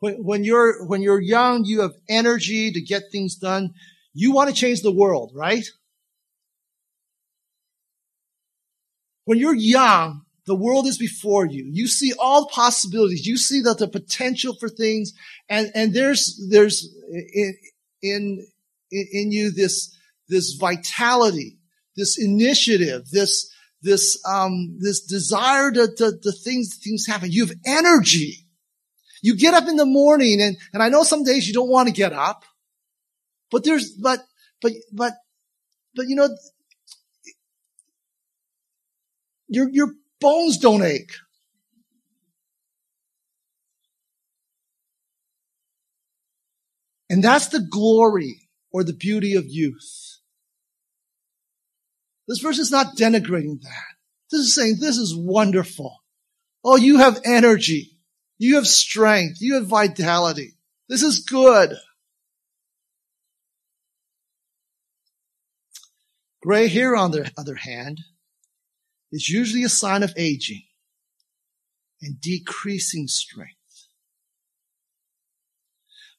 When, 0.00 0.24
when 0.24 0.44
you're, 0.44 0.86
when 0.86 1.02
you're 1.02 1.20
young, 1.20 1.64
you 1.64 1.80
have 1.80 1.94
energy 2.08 2.70
to 2.70 2.80
get 2.80 3.10
things 3.10 3.34
done. 3.34 3.74
You 4.14 4.32
want 4.32 4.48
to 4.48 4.54
change 4.54 4.82
the 4.82 4.92
world, 4.92 5.32
right? 5.34 5.66
When 9.28 9.36
you're 9.36 9.54
young, 9.54 10.22
the 10.46 10.54
world 10.54 10.86
is 10.86 10.96
before 10.96 11.44
you. 11.44 11.68
You 11.70 11.86
see 11.86 12.14
all 12.18 12.48
possibilities. 12.48 13.26
You 13.26 13.36
see 13.36 13.60
that 13.60 13.76
the 13.76 13.86
potential 13.86 14.56
for 14.58 14.70
things 14.70 15.12
and, 15.50 15.70
and 15.74 15.92
there's, 15.92 16.42
there's 16.48 16.88
in, 17.10 17.58
in, 18.00 18.46
in 18.90 19.30
you 19.30 19.50
this, 19.50 19.94
this 20.30 20.52
vitality, 20.58 21.58
this 21.94 22.16
initiative, 22.18 23.10
this, 23.10 23.52
this, 23.82 24.18
um, 24.26 24.78
this 24.80 25.02
desire 25.02 25.72
to, 25.72 25.88
to, 25.94 26.18
to 26.22 26.32
things, 26.32 26.78
things 26.82 27.06
happen. 27.06 27.30
You 27.30 27.44
have 27.44 27.56
energy. 27.66 28.46
You 29.20 29.36
get 29.36 29.52
up 29.52 29.68
in 29.68 29.76
the 29.76 29.84
morning 29.84 30.40
and, 30.40 30.56
and 30.72 30.82
I 30.82 30.88
know 30.88 31.02
some 31.02 31.22
days 31.22 31.46
you 31.46 31.52
don't 31.52 31.68
want 31.68 31.88
to 31.88 31.92
get 31.92 32.14
up, 32.14 32.46
but 33.50 33.62
there's, 33.62 33.90
but, 33.90 34.20
but, 34.62 34.72
but, 34.90 35.12
but 35.94 36.06
you 36.08 36.16
know, 36.16 36.30
your, 39.48 39.68
your 39.70 39.94
bones 40.20 40.58
don't 40.58 40.82
ache. 40.82 41.12
And 47.10 47.24
that's 47.24 47.48
the 47.48 47.60
glory 47.60 48.48
or 48.70 48.84
the 48.84 48.92
beauty 48.92 49.34
of 49.34 49.46
youth. 49.48 50.18
This 52.26 52.40
verse 52.40 52.58
is 52.58 52.70
not 52.70 52.96
denigrating 52.96 53.62
that. 53.62 53.94
This 54.30 54.40
is 54.40 54.54
saying 54.54 54.76
this 54.78 54.98
is 54.98 55.16
wonderful. 55.16 56.02
Oh, 56.62 56.76
you 56.76 56.98
have 56.98 57.20
energy. 57.24 57.92
You 58.36 58.56
have 58.56 58.66
strength. 58.66 59.38
You 59.40 59.54
have 59.54 59.66
vitality. 59.66 60.54
This 60.88 61.02
is 61.02 61.20
good. 61.20 61.74
Gray 66.42 66.68
hair, 66.68 66.94
on 66.94 67.10
the 67.10 67.30
other 67.38 67.54
hand, 67.54 68.00
is 69.12 69.28
usually 69.28 69.64
a 69.64 69.68
sign 69.68 70.02
of 70.02 70.12
aging 70.16 70.62
and 72.02 72.20
decreasing 72.20 73.08
strength. 73.08 73.54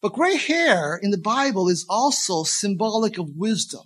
But 0.02 0.13
gray 0.13 0.38
hair 0.38 0.95
in 0.95 1.12
the 1.12 1.17
Bible 1.17 1.67
is 1.67 1.86
also 1.89 2.43
symbolic 2.43 3.17
of 3.17 3.36
wisdom. 3.36 3.82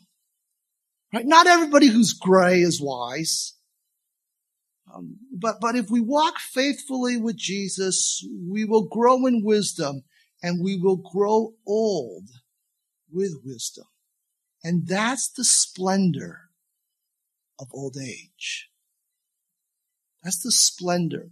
Right? 1.14 1.26
Not 1.26 1.48
everybody 1.48 1.88
who's 1.88 2.14
gray 2.14 2.62
is 2.62 2.82
wise. 2.82 3.54
Um, 4.94 5.18
but, 5.32 5.56
but 5.60 5.76
if 5.76 5.90
we 5.90 6.02
walk 6.02 6.40
faithfully 6.40 7.18
with 7.18 7.36
Jesus, 7.36 8.26
we 8.48 8.66
will 8.66 8.88
grow 8.88 9.26
in 9.26 9.44
wisdom 9.44 10.04
and 10.42 10.64
we 10.64 10.78
will 10.78 10.98
grow 10.98 11.54
old 11.66 12.30
with 13.12 13.42
wisdom. 13.44 13.86
And 14.64 14.88
that's 14.88 15.30
the 15.30 15.44
splendor 15.44 16.50
of 17.60 17.68
old 17.74 17.98
age. 17.98 18.70
That's 20.24 20.42
the 20.42 20.52
splendor 20.52 21.30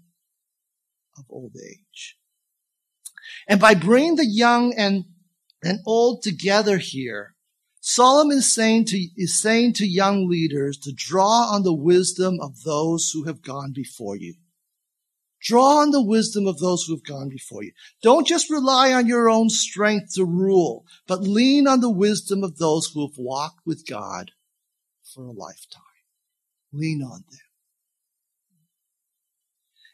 of 1.17 1.25
old 1.29 1.55
age. 1.55 2.17
And 3.47 3.59
by 3.59 3.73
bringing 3.73 4.15
the 4.15 4.25
young 4.25 4.73
and, 4.73 5.05
and 5.63 5.79
old 5.85 6.23
together 6.23 6.77
here, 6.77 7.35
Solomon 7.79 8.37
is 8.37 8.53
saying 8.53 8.85
to, 8.85 9.07
is 9.17 9.41
saying 9.41 9.73
to 9.73 9.87
young 9.87 10.29
leaders 10.29 10.77
to 10.79 10.93
draw 10.93 11.51
on 11.51 11.63
the 11.63 11.73
wisdom 11.73 12.39
of 12.39 12.63
those 12.63 13.11
who 13.11 13.23
have 13.23 13.41
gone 13.41 13.71
before 13.73 14.15
you. 14.15 14.35
Draw 15.41 15.77
on 15.77 15.89
the 15.89 16.03
wisdom 16.03 16.45
of 16.45 16.59
those 16.59 16.83
who 16.83 16.93
have 16.93 17.03
gone 17.03 17.29
before 17.29 17.63
you. 17.63 17.71
Don't 18.03 18.27
just 18.27 18.51
rely 18.51 18.93
on 18.93 19.07
your 19.07 19.27
own 19.27 19.49
strength 19.49 20.13
to 20.13 20.23
rule, 20.23 20.85
but 21.07 21.21
lean 21.21 21.67
on 21.67 21.79
the 21.79 21.89
wisdom 21.89 22.43
of 22.43 22.59
those 22.59 22.91
who 22.93 23.07
have 23.07 23.17
walked 23.17 23.65
with 23.65 23.87
God 23.87 24.31
for 25.15 25.25
a 25.25 25.31
lifetime. 25.31 25.81
Lean 26.71 27.01
on 27.01 27.23
them. 27.31 27.39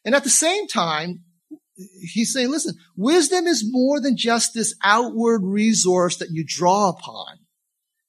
And 0.07 0.15
at 0.15 0.23
the 0.23 0.29
same 0.29 0.67
time, 0.67 1.25
he's 2.01 2.31
saying, 2.31 2.49
listen, 2.49 2.75
wisdom 2.95 3.45
is 3.45 3.69
more 3.69 3.99
than 3.99 4.15
just 4.15 4.53
this 4.53 4.73
outward 4.81 5.41
resource 5.43 6.15
that 6.19 6.31
you 6.31 6.45
draw 6.47 6.87
upon. 6.87 7.39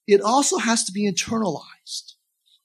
It 0.07 0.21
also 0.21 0.59
has 0.59 0.85
to 0.85 0.93
be 0.93 1.11
internalized. 1.11 2.15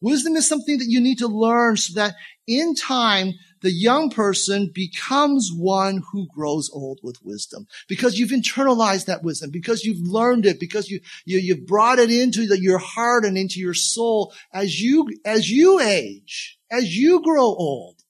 Wisdom 0.02 0.36
is 0.36 0.48
something 0.48 0.78
that 0.78 0.88
you 0.88 1.02
need 1.02 1.17
to 1.17 1.28
learn 1.28 1.78
so 1.78 1.93
that 1.96 2.13
in 2.46 2.76
time, 2.76 3.34
the 3.63 3.72
young 3.72 4.12
person 4.12 4.69
becomes 4.72 5.50
one 5.52 6.04
who 6.12 6.28
grows 6.28 6.69
old 6.72 7.00
with 7.02 7.17
wisdom 7.24 7.65
because 7.88 8.19
you've 8.19 8.30
internalized 8.30 9.06
that 9.06 9.24
wisdom, 9.24 9.50
because 9.50 9.84
you've 9.84 10.06
learned 10.08 10.46
it, 10.46 10.60
because 10.60 10.89
you, 10.89 11.00
you, 11.26 11.39
you've 11.39 11.65
brought 11.65 11.98
it 11.98 12.12
into 12.12 12.46
the, 12.46 12.62
your 12.62 12.78
heart 12.78 13.26
and 13.26 13.36
into 13.36 13.60
your 13.60 13.74
soul. 13.74 14.32
As 14.54 14.80
you, 14.80 15.10
as 15.26 15.50
you 15.50 15.80
age, 15.80 16.60
as 16.69 16.96
you 16.96 17.19
grow 17.24 17.46
old, 17.46 18.03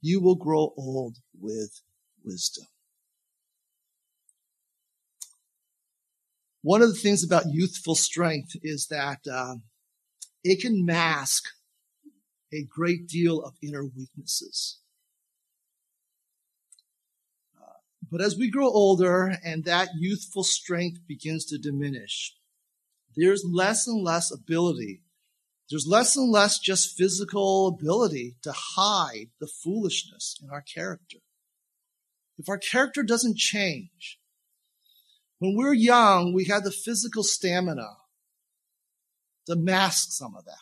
you 0.00 0.20
will 0.20 0.34
grow 0.34 0.72
old 0.76 1.16
with 1.38 1.80
wisdom. 2.24 2.66
One 6.62 6.82
of 6.82 6.88
the 6.88 6.98
things 6.98 7.22
about 7.22 7.52
youthful 7.52 7.94
strength 7.94 8.56
is 8.62 8.88
that 8.88 9.20
um, 9.32 9.62
it 10.42 10.60
can 10.60 10.84
mask 10.84 11.44
a 12.52 12.64
great 12.64 13.06
deal 13.06 13.40
of 13.40 13.54
inner 13.62 13.84
weaknesses. 13.84 14.78
Uh, 17.56 17.78
but 18.10 18.20
as 18.20 18.36
we 18.36 18.50
grow 18.50 18.66
older 18.66 19.36
and 19.44 19.64
that 19.64 19.90
youthful 19.96 20.42
strength 20.42 20.98
begins 21.06 21.44
to 21.46 21.58
diminish, 21.58 22.34
there's 23.16 23.44
less 23.48 23.86
and 23.86 24.02
less 24.04 24.32
ability. 24.32 25.02
There's 25.68 25.86
less 25.86 26.16
and 26.16 26.30
less 26.30 26.58
just 26.58 26.96
physical 26.96 27.66
ability 27.68 28.36
to 28.42 28.52
hide 28.54 29.30
the 29.40 29.48
foolishness 29.48 30.38
in 30.42 30.50
our 30.50 30.62
character. 30.62 31.18
If 32.38 32.48
our 32.48 32.58
character 32.58 33.02
doesn't 33.02 33.36
change, 33.36 34.20
when 35.38 35.56
we're 35.56 35.74
young, 35.74 36.32
we 36.32 36.44
have 36.44 36.62
the 36.62 36.70
physical 36.70 37.24
stamina 37.24 37.96
to 39.46 39.56
mask 39.56 40.12
some 40.12 40.36
of 40.36 40.44
that 40.44 40.54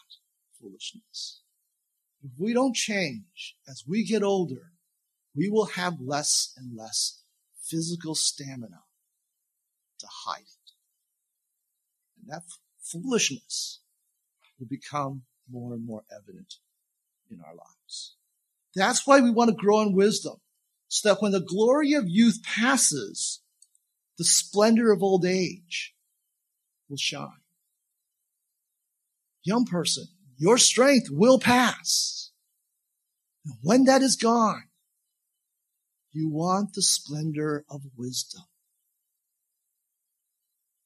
foolishness. 0.61 1.40
If 2.23 2.31
we 2.38 2.55
don't 2.55 2.75
change 2.75 3.57
as 3.69 3.85
we 3.87 4.05
get 4.05 4.23
older, 4.23 4.73
we 5.37 5.51
will 5.51 5.67
have 5.67 6.01
less 6.01 6.55
and 6.57 6.77
less 6.77 7.21
physical 7.61 8.14
stamina 8.14 8.85
to 9.99 10.07
hide 10.25 10.40
it. 10.40 10.73
And 12.21 12.31
that 12.31 12.43
foolishness 12.81 13.81
will 14.64 14.68
become 14.68 15.22
more 15.50 15.74
and 15.74 15.87
more 15.87 16.03
evident 16.11 16.55
in 17.31 17.38
our 17.40 17.55
lives. 17.55 18.16
That's 18.74 19.07
why 19.07 19.20
we 19.20 19.31
want 19.31 19.50
to 19.50 19.57
grow 19.57 19.83
in 19.83 19.94
wisdom, 19.94 20.37
so 20.88 21.09
that 21.09 21.22
when 21.22 21.33
the 21.33 21.40
glory 21.40 21.92
of 21.92 22.09
youth 22.09 22.42
passes, 22.42 23.40
the 24.18 24.24
splendor 24.24 24.90
of 24.92 25.03
old 25.03 25.24
age 25.24 25.94
will 26.88 26.96
shine. 26.96 27.29
Young 29.42 29.64
person, 29.66 30.07
your 30.37 30.59
strength 30.59 31.09
will 31.11 31.38
pass. 31.38 32.31
And 33.44 33.55
when 33.62 33.85
that 33.85 34.03
is 34.03 34.16
gone, 34.16 34.64
you 36.12 36.31
want 36.31 36.74
the 36.74 36.83
splendor 36.83 37.64
of 37.68 37.83
wisdom 37.96 38.44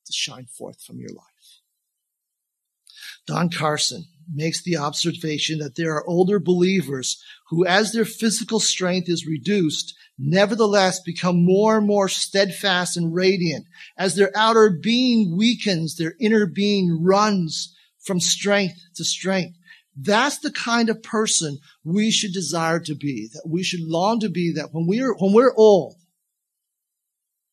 to 0.07 0.13
shine 0.13 0.47
forth 0.47 0.83
from 0.83 0.99
your 0.99 1.11
life. 1.11 1.63
Don 3.29 3.51
Carson 3.51 4.07
makes 4.33 4.63
the 4.63 4.79
observation 4.79 5.59
that 5.59 5.77
there 5.77 5.95
are 5.95 6.09
older 6.09 6.41
believers 6.41 7.23
who, 7.51 7.67
as 7.67 7.93
their 7.93 8.07
physical 8.07 8.59
strength 8.59 9.07
is 9.07 9.27
reduced, 9.27 9.95
nevertheless 10.19 11.01
become 11.01 11.45
more 11.45 11.77
and 11.77 11.87
more 11.87 12.09
steadfast 12.09 12.97
and 12.97 13.15
radiant. 13.15 13.67
As 13.99 14.15
their 14.17 14.33
outer 14.35 14.71
being 14.71 15.37
weakens, 15.37 15.97
their 15.97 16.15
inner 16.19 16.47
being 16.47 17.05
runs 17.05 17.77
from 18.01 18.19
strength 18.19 18.81
to 18.97 19.05
strength. 19.05 19.59
That's 19.95 20.39
the 20.39 20.53
kind 20.53 20.89
of 20.89 21.03
person 21.03 21.59
we 21.85 22.11
should 22.11 22.33
desire 22.33 22.81
to 22.81 22.95
be, 22.95 23.29
that 23.35 23.47
we 23.47 23.63
should 23.63 23.83
long 23.83 24.21
to 24.21 24.31
be, 24.31 24.53
that 24.53 24.73
when 24.73 24.87
we're, 24.87 25.15
when 25.15 25.35
we're 25.35 25.55
old, 25.55 25.97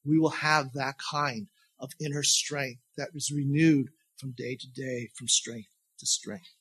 we 0.05 0.19
will 0.19 0.29
have 0.29 0.71
that 0.73 0.95
kind 1.11 1.47
of 1.79 1.91
inner 1.99 2.23
strength 2.23 2.79
that 2.95 3.09
is 3.13 3.33
renewed 3.35 3.89
from 4.17 4.31
day 4.31 4.55
to 4.55 4.67
day, 4.67 5.09
from 5.15 5.27
strength 5.27 5.69
to 5.99 6.05
strength. 6.05 6.53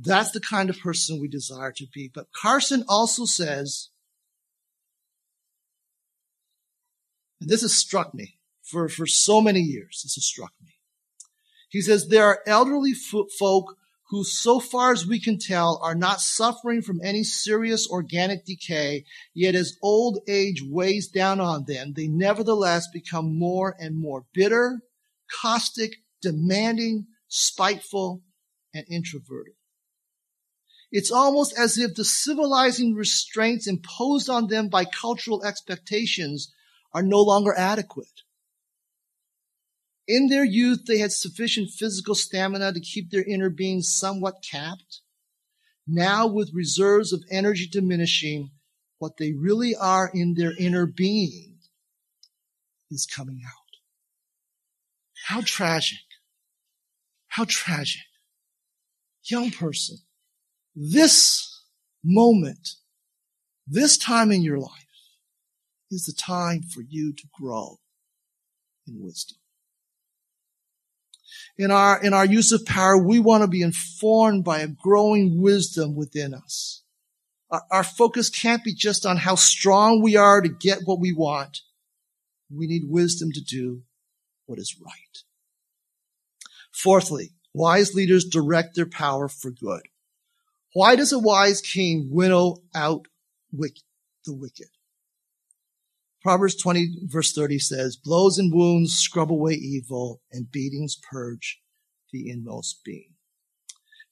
That's 0.00 0.30
the 0.30 0.40
kind 0.40 0.70
of 0.70 0.78
person 0.78 1.20
we 1.20 1.28
desire 1.28 1.72
to 1.72 1.86
be. 1.92 2.10
But 2.12 2.28
Carson 2.32 2.84
also 2.88 3.24
says, 3.24 3.88
and 7.40 7.50
this 7.50 7.62
has 7.62 7.76
struck 7.76 8.14
me 8.14 8.38
for, 8.62 8.88
for 8.88 9.06
so 9.06 9.40
many 9.40 9.60
years, 9.60 10.02
this 10.02 10.14
has 10.14 10.24
struck 10.24 10.52
me. 10.62 10.74
He 11.68 11.80
says, 11.80 12.08
there 12.08 12.24
are 12.24 12.40
elderly 12.46 12.94
folk 12.94 13.76
who, 14.10 14.24
so 14.24 14.58
far 14.58 14.92
as 14.92 15.06
we 15.06 15.20
can 15.20 15.38
tell, 15.38 15.78
are 15.82 15.94
not 15.94 16.20
suffering 16.20 16.80
from 16.80 17.00
any 17.02 17.22
serious 17.22 17.86
organic 17.88 18.44
decay, 18.46 19.04
yet 19.34 19.54
as 19.54 19.76
old 19.82 20.20
age 20.26 20.62
weighs 20.66 21.08
down 21.08 21.40
on 21.40 21.64
them, 21.66 21.92
they 21.94 22.06
nevertheless 22.06 22.88
become 22.90 23.38
more 23.38 23.76
and 23.78 24.00
more 24.00 24.24
bitter, 24.32 24.80
caustic, 25.42 25.96
demanding, 26.20 27.06
spiteful, 27.28 28.22
and 28.74 28.84
introverted. 28.90 29.54
It's 30.90 31.12
almost 31.12 31.58
as 31.58 31.76
if 31.76 31.94
the 31.94 32.04
civilizing 32.04 32.94
restraints 32.94 33.66
imposed 33.66 34.30
on 34.30 34.48
them 34.48 34.68
by 34.68 34.84
cultural 34.84 35.44
expectations 35.44 36.52
are 36.92 37.02
no 37.02 37.20
longer 37.20 37.54
adequate. 37.54 38.22
In 40.06 40.28
their 40.28 40.44
youth, 40.44 40.86
they 40.86 40.98
had 40.98 41.12
sufficient 41.12 41.70
physical 41.70 42.14
stamina 42.14 42.72
to 42.72 42.80
keep 42.80 43.10
their 43.10 43.22
inner 43.22 43.50
being 43.50 43.82
somewhat 43.82 44.42
capped. 44.42 45.02
Now, 45.86 46.26
with 46.26 46.54
reserves 46.54 47.12
of 47.12 47.22
energy 47.30 47.66
diminishing, 47.66 48.50
what 48.98 49.18
they 49.18 49.32
really 49.32 49.76
are 49.76 50.10
in 50.12 50.34
their 50.34 50.52
inner 50.58 50.86
being 50.86 51.58
is 52.90 53.06
coming 53.06 53.42
out. 53.46 53.52
How 55.26 55.42
tragic. 55.44 55.98
How 57.28 57.44
tragic. 57.48 58.02
Young 59.24 59.50
person, 59.50 59.98
this 60.74 61.62
moment, 62.02 62.70
this 63.66 63.98
time 63.98 64.32
in 64.32 64.42
your 64.42 64.58
life 64.58 64.70
is 65.90 66.06
the 66.06 66.12
time 66.12 66.62
for 66.62 66.80
you 66.80 67.12
to 67.12 67.24
grow 67.38 67.78
in 68.86 69.02
wisdom 69.02 69.38
in 71.58 71.70
our, 71.72 72.00
in 72.02 72.14
our 72.14 72.24
use 72.24 72.52
of 72.52 72.64
power, 72.64 72.96
we 72.96 73.18
want 73.18 73.42
to 73.42 73.48
be 73.48 73.62
informed 73.62 74.44
by 74.44 74.60
a 74.60 74.68
growing 74.68 75.40
wisdom 75.40 75.96
within 75.96 76.32
us. 76.32 76.82
Our, 77.50 77.62
our 77.70 77.84
focus 77.84 78.30
can't 78.30 78.62
be 78.62 78.74
just 78.74 79.04
on 79.04 79.16
how 79.16 79.34
strong 79.34 80.00
we 80.00 80.16
are 80.16 80.40
to 80.40 80.48
get 80.48 80.82
what 80.84 81.00
we 81.00 81.12
want. 81.12 81.60
We 82.50 82.66
need 82.66 82.84
wisdom 82.86 83.32
to 83.32 83.40
do 83.40 83.82
what 84.46 84.58
is 84.58 84.76
right. 84.80 85.22
Fourthly, 86.82 87.30
wise 87.52 87.92
leaders 87.94 88.24
direct 88.24 88.76
their 88.76 88.86
power 88.86 89.28
for 89.28 89.50
good. 89.50 89.82
Why 90.74 90.94
does 90.94 91.12
a 91.12 91.18
wise 91.18 91.60
king 91.60 92.08
winnow 92.12 92.58
out 92.72 93.06
the 93.52 94.32
wicked? 94.32 94.68
Proverbs 96.22 96.54
20 96.54 97.06
verse 97.06 97.32
30 97.32 97.58
says, 97.58 97.96
blows 97.96 98.38
and 98.38 98.52
wounds 98.54 98.94
scrub 98.94 99.32
away 99.32 99.54
evil 99.54 100.20
and 100.30 100.52
beatings 100.52 100.96
purge 101.10 101.60
the 102.12 102.30
inmost 102.30 102.84
being. 102.84 103.14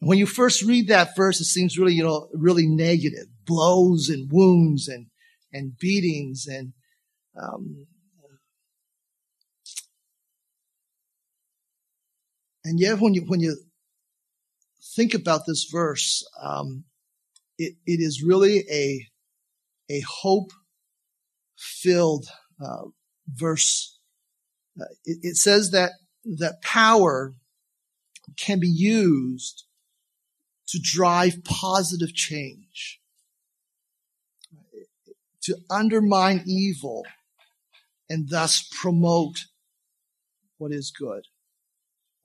And 0.01 0.09
when 0.09 0.19
you 0.19 0.27
first 0.27 0.63
read 0.63 0.89
that 0.89 1.15
verse, 1.15 1.41
it 1.41 1.45
seems 1.45 1.79
really, 1.79 1.95
you 1.95 2.03
know, 2.03 2.29
really 2.33 2.67
negative. 2.67 3.27
Blows 3.45 4.09
and 4.09 4.29
wounds 4.31 4.89
and, 4.89 5.07
and 5.53 5.79
beatings 5.79 6.47
and, 6.49 6.73
um, 7.41 7.87
and 12.67 12.81
yet 12.81 12.99
when 12.99 13.15
you, 13.15 13.23
when 13.23 13.39
you 13.39 13.57
think 14.97 15.15
about 15.15 15.43
this 15.47 15.69
verse, 15.71 16.29
um, 16.43 16.83
it, 17.59 17.75
it 17.87 18.01
is 18.01 18.25
really 18.25 18.65
a, 18.69 19.07
a 19.89 20.01
hope 20.01 20.51
filled 21.57 22.27
uh, 22.61 22.87
verse. 23.29 24.01
Uh, 24.81 24.85
it, 25.05 25.19
it 25.23 25.37
says 25.37 25.71
that 25.71 25.93
that 26.25 26.61
power 26.61 27.35
can 28.37 28.59
be 28.59 28.69
used 28.69 29.65
to 30.67 30.81
drive 30.83 31.45
positive 31.45 32.13
change, 32.13 33.01
to 35.43 35.57
undermine 35.71 36.43
evil 36.45 37.07
and 38.11 38.29
thus 38.29 38.69
promote 38.81 39.45
what 40.59 40.73
is 40.73 40.91
good. 40.91 41.23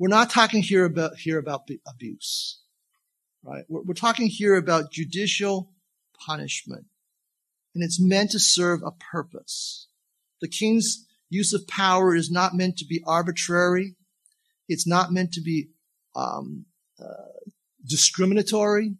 We're 0.01 0.07
not 0.07 0.31
talking 0.31 0.63
here 0.63 0.85
about, 0.85 1.15
here 1.15 1.37
about 1.37 1.69
abuse, 1.87 2.59
right? 3.43 3.65
We're, 3.69 3.83
we're 3.83 3.93
talking 3.93 4.25
here 4.25 4.55
about 4.55 4.91
judicial 4.91 5.69
punishment 6.25 6.85
and 7.75 7.83
it's 7.83 8.01
meant 8.01 8.31
to 8.31 8.39
serve 8.39 8.81
a 8.81 8.89
purpose. 8.89 9.89
The 10.41 10.47
king's 10.47 11.05
use 11.29 11.53
of 11.53 11.67
power 11.67 12.15
is 12.15 12.31
not 12.31 12.55
meant 12.55 12.77
to 12.77 12.85
be 12.85 13.03
arbitrary. 13.05 13.93
It's 14.67 14.87
not 14.87 15.11
meant 15.11 15.33
to 15.33 15.41
be 15.41 15.67
um, 16.15 16.65
uh, 16.99 17.51
discriminatory. 17.87 18.95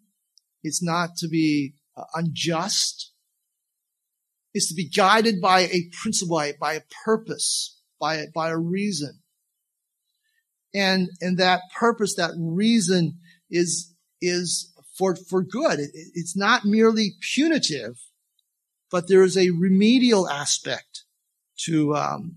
It's 0.62 0.84
not 0.84 1.16
to 1.16 1.26
be 1.26 1.74
uh, 1.96 2.04
unjust. 2.14 3.10
It's 4.54 4.68
to 4.68 4.74
be 4.76 4.88
guided 4.88 5.40
by 5.40 5.62
a 5.62 5.90
principle, 6.00 6.36
by, 6.36 6.52
by 6.60 6.74
a 6.74 6.82
purpose, 7.04 7.80
by, 8.00 8.26
by 8.32 8.50
a 8.50 8.56
reason. 8.56 9.21
And, 10.74 11.10
and 11.20 11.38
that 11.38 11.62
purpose, 11.74 12.14
that 12.16 12.32
reason 12.36 13.18
is, 13.50 13.94
is 14.20 14.72
for, 14.96 15.16
for 15.16 15.42
good. 15.42 15.80
It, 15.80 15.90
it's 15.92 16.36
not 16.36 16.64
merely 16.64 17.14
punitive, 17.34 17.98
but 18.90 19.08
there 19.08 19.22
is 19.22 19.36
a 19.36 19.50
remedial 19.50 20.28
aspect 20.28 21.04
to, 21.64 21.94
um, 21.94 22.36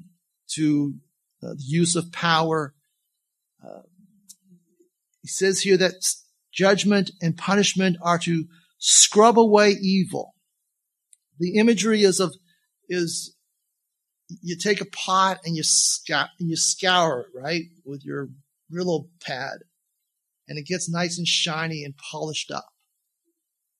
to 0.53 0.95
uh, 1.43 1.53
the 1.53 1.63
use 1.63 1.95
of 1.95 2.11
power. 2.11 2.73
Uh, 3.63 3.81
he 5.21 5.27
says 5.27 5.61
here 5.61 5.77
that 5.77 5.93
judgment 6.53 7.11
and 7.21 7.37
punishment 7.37 7.97
are 8.01 8.19
to 8.19 8.45
scrub 8.77 9.37
away 9.37 9.71
evil. 9.71 10.33
The 11.39 11.57
imagery 11.57 12.03
is 12.03 12.19
of, 12.19 12.35
is 12.87 13.34
you 14.41 14.55
take 14.55 14.81
a 14.81 14.85
pot 14.85 15.39
and 15.45 15.55
you 15.55 15.63
scour, 15.63 16.27
and 16.39 16.49
you 16.49 16.55
scour 16.55 17.21
it, 17.21 17.39
right? 17.39 17.63
With 17.83 18.03
your 18.05 18.29
Brillo 18.71 19.07
pad. 19.21 19.59
And 20.47 20.57
it 20.57 20.65
gets 20.65 20.89
nice 20.89 21.17
and 21.17 21.27
shiny 21.27 21.83
and 21.83 21.95
polished 21.97 22.51
up. 22.51 22.67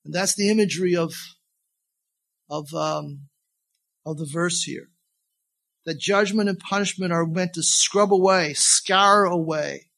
And 0.04 0.14
that's 0.14 0.36
the 0.36 0.50
imagery 0.50 0.96
of, 0.96 1.14
of, 2.50 2.74
um, 2.74 3.28
of 4.06 4.18
the 4.18 4.26
verse 4.26 4.64
here. 4.64 4.90
That 5.86 6.00
judgment 6.00 6.50
and 6.50 6.60
punishment 6.60 7.14
are 7.14 7.26
meant 7.26 7.54
to 7.54 7.64
scrub 7.64 8.12
away, 8.12 8.54
scour 8.54 9.26
away 9.26 9.90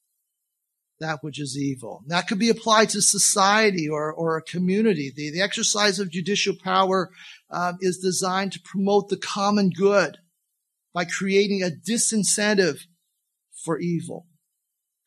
that 0.99 1.19
which 1.21 1.39
is 1.39 1.57
evil. 1.57 1.99
And 2.03 2.11
that 2.11 2.27
could 2.27 2.39
be 2.39 2.49
applied 2.49 2.89
to 2.89 3.01
society 3.01 3.87
or, 3.87 4.11
or 4.11 4.37
a 4.37 4.41
community. 4.41 5.11
The, 5.15 5.31
the 5.31 5.41
exercise 5.41 5.99
of 5.99 6.11
judicial 6.11 6.55
power 6.55 7.09
um, 7.49 7.77
is 7.81 7.99
designed 7.99 8.53
to 8.53 8.61
promote 8.61 9.09
the 9.09 9.17
common 9.17 9.69
good 9.69 10.17
by 10.93 11.05
creating 11.05 11.61
a 11.61 11.69
disincentive 11.69 12.79
for 13.63 13.79
evil. 13.79 14.25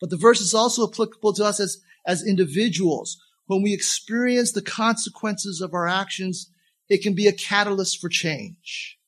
But 0.01 0.11
the 0.11 0.17
verse 0.17 0.41
is 0.41 0.55
also 0.55 0.89
applicable 0.89 1.33
to 1.35 1.45
us 1.45 1.61
as, 1.61 1.79
as 2.07 2.27
individuals. 2.27 3.19
When 3.47 3.63
we 3.63 3.75
experience 3.75 4.53
the 4.53 4.63
consequences 4.63 5.61
of 5.61 5.75
our 5.75 5.89
actions, 5.89 6.51
it 6.89 7.03
can 7.03 7.15
be 7.15 7.27
a 7.27 7.33
catalyst 7.33 8.01
for 8.01 8.09
change. 8.09 8.99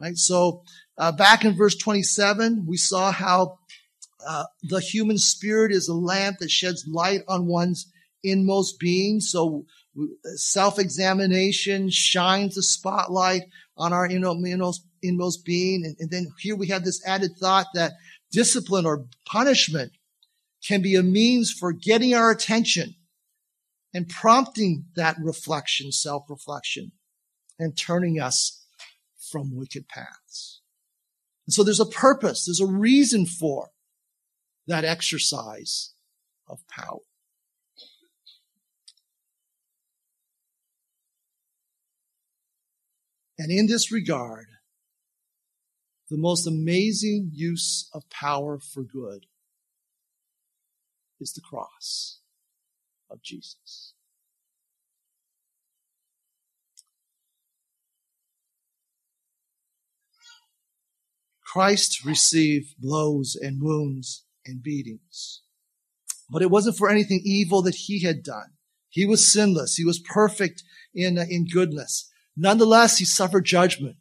Right? 0.00 0.16
So, 0.16 0.62
uh, 0.98 1.12
back 1.12 1.44
in 1.44 1.56
verse 1.56 1.76
27, 1.76 2.66
we 2.66 2.76
saw 2.76 3.12
how 3.12 3.58
uh, 4.26 4.44
the 4.62 4.80
human 4.80 5.18
spirit 5.18 5.72
is 5.72 5.88
a 5.88 5.94
lamp 5.94 6.38
that 6.38 6.50
sheds 6.50 6.86
light 6.86 7.22
on 7.28 7.46
one's 7.46 7.90
inmost 8.22 8.78
being. 8.78 9.20
So 9.20 9.64
self-examination 10.36 11.90
shines 11.90 12.54
the 12.54 12.62
spotlight 12.62 13.42
on 13.76 13.92
our 13.92 14.06
inmost, 14.06 14.86
inmost 15.02 15.44
being. 15.44 15.84
And, 15.84 15.96
and 15.98 16.10
then 16.10 16.28
here 16.38 16.56
we 16.56 16.68
have 16.68 16.84
this 16.84 17.04
added 17.06 17.32
thought 17.38 17.66
that 17.74 17.92
discipline 18.30 18.86
or 18.86 19.06
punishment 19.26 19.92
can 20.66 20.80
be 20.80 20.94
a 20.94 21.02
means 21.02 21.50
for 21.50 21.72
getting 21.72 22.14
our 22.14 22.30
attention 22.30 22.94
and 23.92 24.08
prompting 24.08 24.86
that 24.96 25.16
reflection, 25.20 25.92
self-reflection, 25.92 26.92
and 27.58 27.76
turning 27.76 28.20
us 28.20 28.64
from 29.30 29.56
wicked 29.56 29.88
paths. 29.88 30.60
And 31.46 31.52
so 31.52 31.62
there's 31.62 31.80
a 31.80 31.86
purpose, 31.86 32.46
there's 32.46 32.60
a 32.60 32.66
reason 32.66 33.26
for 33.26 33.70
that 34.66 34.84
exercise 34.84 35.92
of 36.48 36.60
power. 36.68 37.00
And 43.38 43.50
in 43.50 43.66
this 43.66 43.90
regard, 43.90 44.46
the 46.12 46.18
most 46.18 46.46
amazing 46.46 47.30
use 47.32 47.88
of 47.94 48.08
power 48.10 48.58
for 48.58 48.82
good 48.82 49.24
is 51.18 51.32
the 51.32 51.40
cross 51.40 52.18
of 53.10 53.22
Jesus. 53.22 53.94
Christ 61.42 62.04
received 62.04 62.74
blows 62.78 63.34
and 63.34 63.62
wounds 63.62 64.26
and 64.44 64.62
beatings. 64.62 65.40
But 66.28 66.42
it 66.42 66.50
wasn't 66.50 66.76
for 66.76 66.90
anything 66.90 67.22
evil 67.24 67.62
that 67.62 67.74
he 67.74 68.02
had 68.02 68.22
done. 68.22 68.52
He 68.90 69.06
was 69.06 69.32
sinless. 69.32 69.76
He 69.76 69.84
was 69.84 69.98
perfect 69.98 70.62
in, 70.94 71.16
in 71.16 71.46
goodness. 71.46 72.10
Nonetheless, 72.36 72.98
he 72.98 73.06
suffered 73.06 73.46
judgment. 73.46 73.96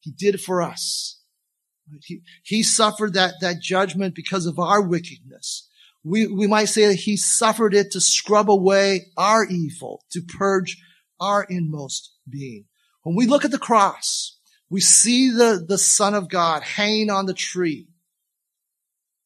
He 0.00 0.10
did 0.10 0.34
it 0.34 0.40
for 0.40 0.60
us. 0.60 1.19
He, 2.04 2.22
he 2.42 2.62
suffered 2.62 3.14
that, 3.14 3.34
that 3.40 3.60
judgment 3.60 4.14
because 4.14 4.46
of 4.46 4.58
our 4.58 4.82
wickedness. 4.82 5.68
We, 6.02 6.26
we 6.26 6.46
might 6.46 6.66
say 6.66 6.86
that 6.86 6.94
he 6.94 7.16
suffered 7.16 7.74
it 7.74 7.90
to 7.92 8.00
scrub 8.00 8.50
away 8.50 9.06
our 9.16 9.44
evil, 9.44 10.04
to 10.12 10.22
purge 10.22 10.78
our 11.20 11.44
inmost 11.48 12.12
being. 12.28 12.64
When 13.02 13.16
we 13.16 13.26
look 13.26 13.44
at 13.44 13.50
the 13.50 13.58
cross, 13.58 14.38
we 14.70 14.80
see 14.80 15.30
the, 15.30 15.64
the 15.66 15.78
Son 15.78 16.14
of 16.14 16.28
God 16.28 16.62
hanging 16.62 17.10
on 17.10 17.26
the 17.26 17.34
tree 17.34 17.88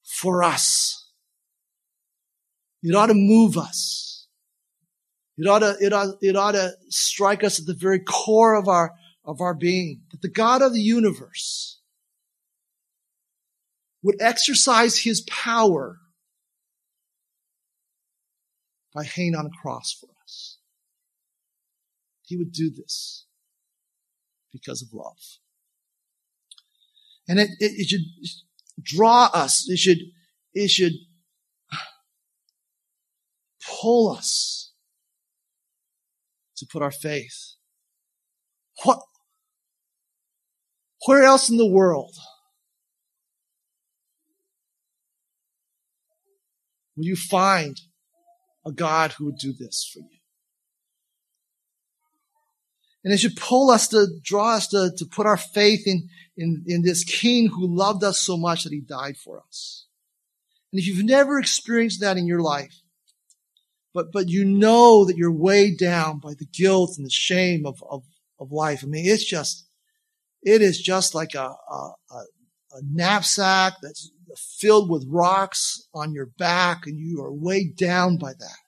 for 0.03 0.43
us. 0.43 1.09
It 2.83 2.95
ought 2.95 3.07
to 3.07 3.15
move 3.15 3.57
us. 3.57 4.27
It 5.37 5.49
ought 5.49 5.61
to, 5.61 5.77
it 5.81 5.93
ought, 5.93 6.17
it 6.21 6.37
ought 6.37 6.53
to 6.53 6.73
strike 6.89 7.43
us 7.43 7.59
at 7.59 7.67
the 7.67 7.75
very 7.75 8.01
core 8.01 8.55
of 8.55 8.69
our, 8.69 8.93
of 9.25 9.41
our 9.41 9.55
being. 9.55 10.03
That 10.11 10.23
the 10.23 10.31
God 10.31 10.63
of 10.63 10.73
the 10.73 10.81
universe 10.81 11.74
would 14.05 14.21
exercise 14.21 14.99
his 14.99 15.23
power 15.23 15.97
by 18.95 19.03
hanging 19.03 19.35
on 19.35 19.47
a 19.47 19.63
cross 19.63 19.97
for 19.99 20.11
us. 20.23 20.59
He 22.23 22.37
would 22.37 22.53
do 22.53 22.71
this 22.71 23.25
because 24.53 24.83
of 24.83 24.89
love. 24.93 25.17
And 27.27 27.41
it, 27.41 27.49
it, 27.59 27.73
it 27.79 27.89
should 27.89 28.05
draw 28.83 29.31
us. 29.33 29.67
It 29.69 29.79
should, 29.79 29.99
it 30.53 30.71
should 30.71 30.93
pull 33.81 34.11
us 34.11 34.73
to 36.59 36.67
put 36.71 36.83
our 36.83 36.93
faith. 36.93 37.55
What, 38.85 39.01
where 41.07 41.23
else 41.23 41.49
in 41.49 41.57
the 41.57 41.67
world 41.67 42.15
will 46.97 47.05
you 47.05 47.17
find 47.17 47.81
a 48.67 48.73
God 48.73 49.13
who 49.13 49.27
would 49.27 49.39
do 49.39 49.53
this 49.53 49.89
for 49.93 50.01
you? 50.01 50.19
And 53.05 53.13
it 53.13 53.19
should 53.19 53.37
pull 53.37 53.71
us 53.71 53.89
to 53.89 54.07
draw 54.23 54.55
us 54.55 54.69
to, 54.69 54.91
to 54.97 55.05
put 55.05 55.27
our 55.27 55.37
faith 55.37 55.87
in, 55.87 56.09
in, 56.37 56.65
in 56.67 56.83
this 56.83 57.05
king 57.05 57.49
who 57.49 57.67
loved 57.67 58.03
us 58.03 58.19
so 58.19 58.37
much 58.37 58.65
that 58.65 58.73
he 58.73 58.81
died 58.81 59.19
for 59.19 59.43
us. 59.47 59.87
And 60.73 60.81
if 60.81 60.87
you've 60.87 61.05
never 61.05 61.39
experienced 61.39 62.01
that 62.01 62.17
in 62.17 62.27
your 62.27 62.41
life, 62.41 62.81
but, 63.93 64.07
but 64.11 64.29
you 64.29 64.45
know 64.45 65.05
that 65.05 65.17
you're 65.17 65.31
weighed 65.31 65.79
down 65.79 66.19
by 66.19 66.33
the 66.37 66.47
guilt 66.47 66.95
and 66.97 67.07
the 67.07 67.11
shame 67.11 67.67
of, 67.67 67.83
of, 67.89 68.03
of 68.41 68.51
life. 68.51 68.83
I 68.83 68.87
mean, 68.87 69.07
it's 69.07 69.25
just, 69.25 69.69
it 70.43 70.63
is 70.63 70.81
just 70.81 71.15
like 71.15 71.35
a, 71.35 71.55
a, 71.71 71.93
a 72.11 72.81
knapsack 72.83 73.75
that's 73.83 74.11
filled 74.37 74.91
with 74.91 75.07
rocks 75.09 75.89
on 75.95 76.13
your 76.13 76.27
back 76.27 76.87
and 76.87 76.99
you 76.99 77.23
are 77.23 77.33
weighed 77.33 77.77
down 77.77 78.17
by 78.19 78.33
that. 78.33 78.59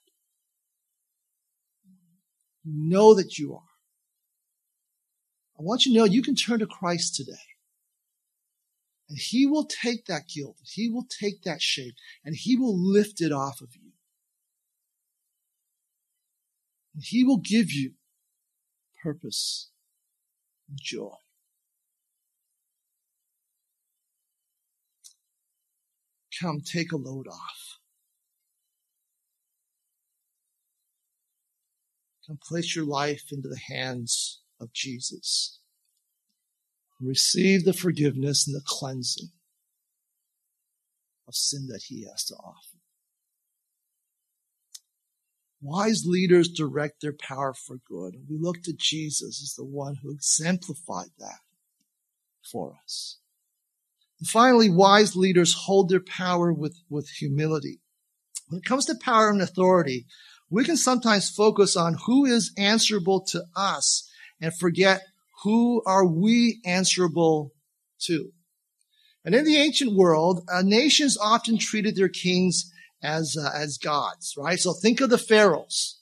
Know 2.65 3.13
that 3.13 3.37
you 3.37 3.53
are. 3.53 3.61
I 5.59 5.63
want 5.63 5.85
you 5.85 5.93
to 5.93 5.99
know 5.99 6.05
you 6.05 6.21
can 6.21 6.35
turn 6.35 6.59
to 6.59 6.67
Christ 6.67 7.15
today. 7.15 7.37
And 9.09 9.17
he 9.17 9.45
will 9.45 9.65
take 9.65 10.05
that 10.05 10.27
guilt, 10.27 10.57
he 10.63 10.89
will 10.89 11.05
take 11.07 11.43
that 11.43 11.61
shame, 11.61 11.93
and 12.25 12.35
he 12.35 12.57
will 12.57 12.77
lift 12.77 13.21
it 13.21 13.31
off 13.31 13.61
of 13.61 13.69
you. 13.73 13.91
And 16.93 17.03
he 17.03 17.23
will 17.23 17.37
give 17.37 17.71
you 17.71 17.93
purpose 19.01 19.69
and 20.67 20.77
joy. 20.81 21.13
Come, 26.39 26.61
take 26.61 26.91
a 26.91 26.97
load 26.97 27.27
off. 27.27 27.79
Come, 32.25 32.37
place 32.47 32.75
your 32.75 32.85
life 32.85 33.23
into 33.31 33.47
the 33.47 33.59
hands 33.73 34.41
of 34.59 34.73
Jesus. 34.73 35.59
Receive 36.99 37.63
the 37.63 37.73
forgiveness 37.73 38.47
and 38.47 38.55
the 38.55 38.63
cleansing 38.65 39.29
of 41.27 41.35
sin 41.35 41.67
that 41.67 41.83
he 41.87 42.05
has 42.05 42.25
to 42.25 42.35
offer. 42.35 42.77
Wise 45.61 46.05
leaders 46.05 46.49
direct 46.49 47.01
their 47.01 47.13
power 47.13 47.53
for 47.53 47.77
good. 47.87 48.15
We 48.29 48.37
look 48.37 48.61
to 48.63 48.73
Jesus 48.73 49.41
as 49.41 49.55
the 49.55 49.65
one 49.65 49.95
who 49.95 50.11
exemplified 50.11 51.09
that 51.17 51.39
for 52.43 52.75
us. 52.83 53.17
Finally, 54.25 54.69
wise 54.69 55.15
leaders 55.15 55.53
hold 55.53 55.89
their 55.89 55.99
power 55.99 56.51
with, 56.51 56.75
with 56.89 57.07
humility. 57.09 57.79
When 58.47 58.59
it 58.59 58.65
comes 58.65 58.85
to 58.85 58.95
power 58.95 59.29
and 59.29 59.41
authority, 59.41 60.07
we 60.49 60.63
can 60.63 60.77
sometimes 60.77 61.29
focus 61.29 61.75
on 61.75 61.97
who 62.05 62.25
is 62.25 62.51
answerable 62.57 63.21
to 63.25 63.43
us 63.55 64.09
and 64.41 64.55
forget 64.57 65.01
who 65.43 65.83
are 65.85 66.05
we 66.05 66.61
answerable 66.65 67.53
to. 67.99 68.31
And 69.23 69.35
in 69.35 69.43
the 69.43 69.57
ancient 69.57 69.95
world, 69.95 70.47
uh, 70.51 70.61
nations 70.63 71.17
often 71.17 71.57
treated 71.57 71.95
their 71.95 72.09
kings 72.09 72.71
as 73.03 73.37
uh, 73.37 73.51
as 73.53 73.77
gods, 73.77 74.35
right? 74.37 74.57
So 74.57 74.73
think 74.73 75.01
of 75.01 75.09
the 75.09 75.17
pharaohs. 75.17 75.99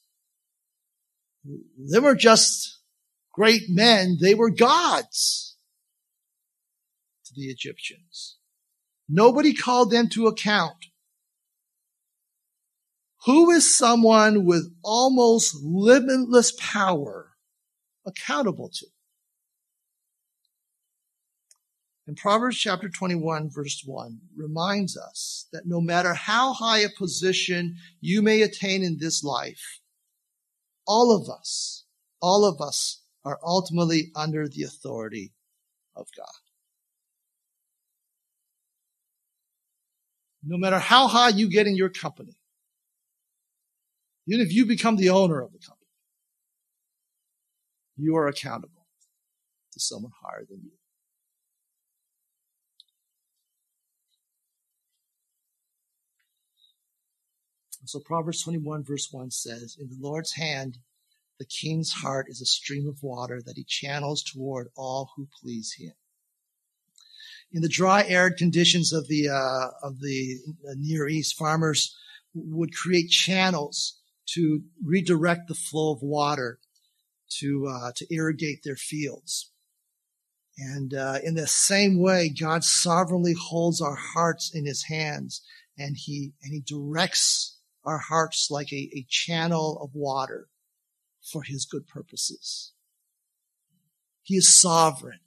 They 1.44 2.00
were 2.00 2.16
just 2.16 2.80
great 3.34 3.64
men; 3.68 4.18
they 4.22 4.36
were 4.36 4.52
gods 4.52 5.55
the 7.36 7.46
Egyptians. 7.46 8.38
Nobody 9.08 9.54
called 9.54 9.92
them 9.92 10.10
to 10.10 10.28
account. 10.28 10.88
Who 13.26 13.52
is 13.52 13.76
someone 13.76 14.46
with 14.46 14.72
almost 14.84 15.56
limitless 15.64 16.52
power 16.60 17.32
accountable 18.06 18.70
to? 18.70 18.86
And 22.08 22.16
Proverbs 22.16 22.58
chapter 22.58 22.88
21 22.88 23.50
verse 23.50 23.82
1 23.84 24.20
reminds 24.38 24.96
us 24.96 25.48
that 25.52 25.66
no 25.66 25.82
matter 25.82 26.14
how 26.14 26.54
high 26.54 26.80
a 26.80 26.90
position 26.90 27.78
you 28.00 28.22
may 28.22 28.44
attain 28.44 28.84
in 28.84 28.98
this 29.00 29.24
life, 29.24 29.80
all 30.86 31.12
of 31.12 31.28
us, 31.28 31.86
all 32.22 32.46
of 32.46 32.62
us 32.62 33.02
are 33.24 33.40
ultimately 33.44 34.12
under 34.16 34.48
the 34.48 34.64
authority 34.64 35.34
of 35.96 36.08
God. 36.16 36.45
No 40.46 40.58
matter 40.58 40.78
how 40.78 41.08
high 41.08 41.30
you 41.30 41.50
get 41.50 41.66
in 41.66 41.76
your 41.76 41.90
company, 41.90 42.38
even 44.28 44.46
if 44.46 44.54
you 44.54 44.66
become 44.66 44.96
the 44.96 45.10
owner 45.10 45.42
of 45.42 45.52
the 45.52 45.58
company, 45.58 45.88
you 47.98 48.16
are 48.16 48.28
accountable 48.28 48.86
to 49.74 49.80
someone 49.80 50.12
higher 50.22 50.46
than 50.48 50.62
you. 50.64 50.72
So 57.86 58.00
Proverbs 58.00 58.42
21 58.44 58.84
verse 58.84 59.10
1 59.12 59.32
says, 59.32 59.78
In 59.80 59.88
the 59.90 59.98
Lord's 60.00 60.34
hand, 60.34 60.80
the 61.40 61.46
king's 61.46 61.92
heart 61.92 62.28
is 62.30 62.42
a 62.42 62.46
stream 62.46 62.88
of 62.88 63.04
water 63.04 63.42
that 63.46 63.58
he 63.58 63.64
channels 63.64 64.24
toward 64.24 64.70
all 64.76 65.12
who 65.16 65.28
please 65.42 65.74
him. 65.74 65.94
In 67.52 67.62
the 67.62 67.70
dry, 67.70 68.04
arid 68.04 68.38
conditions 68.38 68.92
of 68.92 69.08
the 69.08 69.30
uh, 69.30 69.70
of 69.82 70.02
the 70.02 70.40
Near 70.76 71.08
East, 71.08 71.38
farmers 71.38 71.96
would 72.34 72.76
create 72.76 73.10
channels 73.10 74.00
to 74.34 74.64
redirect 74.84 75.48
the 75.48 75.56
flow 75.56 75.94
of 75.94 76.02
water 76.02 76.60
to 77.40 77.68
uh, 77.68 77.92
to 77.96 78.14
irrigate 78.14 78.64
their 78.64 78.76
fields. 78.76 79.52
And 80.58 80.94
uh, 80.94 81.20
in 81.24 81.36
the 81.36 81.48
same 81.48 82.02
way, 82.02 82.30
God 82.30 82.64
sovereignly 82.64 83.34
holds 83.34 83.82
our 83.82 83.96
hearts 83.96 84.52
in 84.54 84.66
His 84.66 84.84
hands, 84.84 85.42
and 85.78 85.96
He 85.98 86.34
and 86.44 86.54
He 86.54 86.62
directs 86.62 87.58
our 87.86 88.00
hearts 88.00 88.50
like 88.50 88.72
a, 88.74 88.90
a 88.96 89.06
channel 89.08 89.80
of 89.82 89.92
water 89.94 90.50
for 91.32 91.44
his 91.44 91.66
good 91.66 91.88
purposes. 91.88 92.74
He 94.24 94.36
is 94.36 94.60
sovereign 94.60 95.20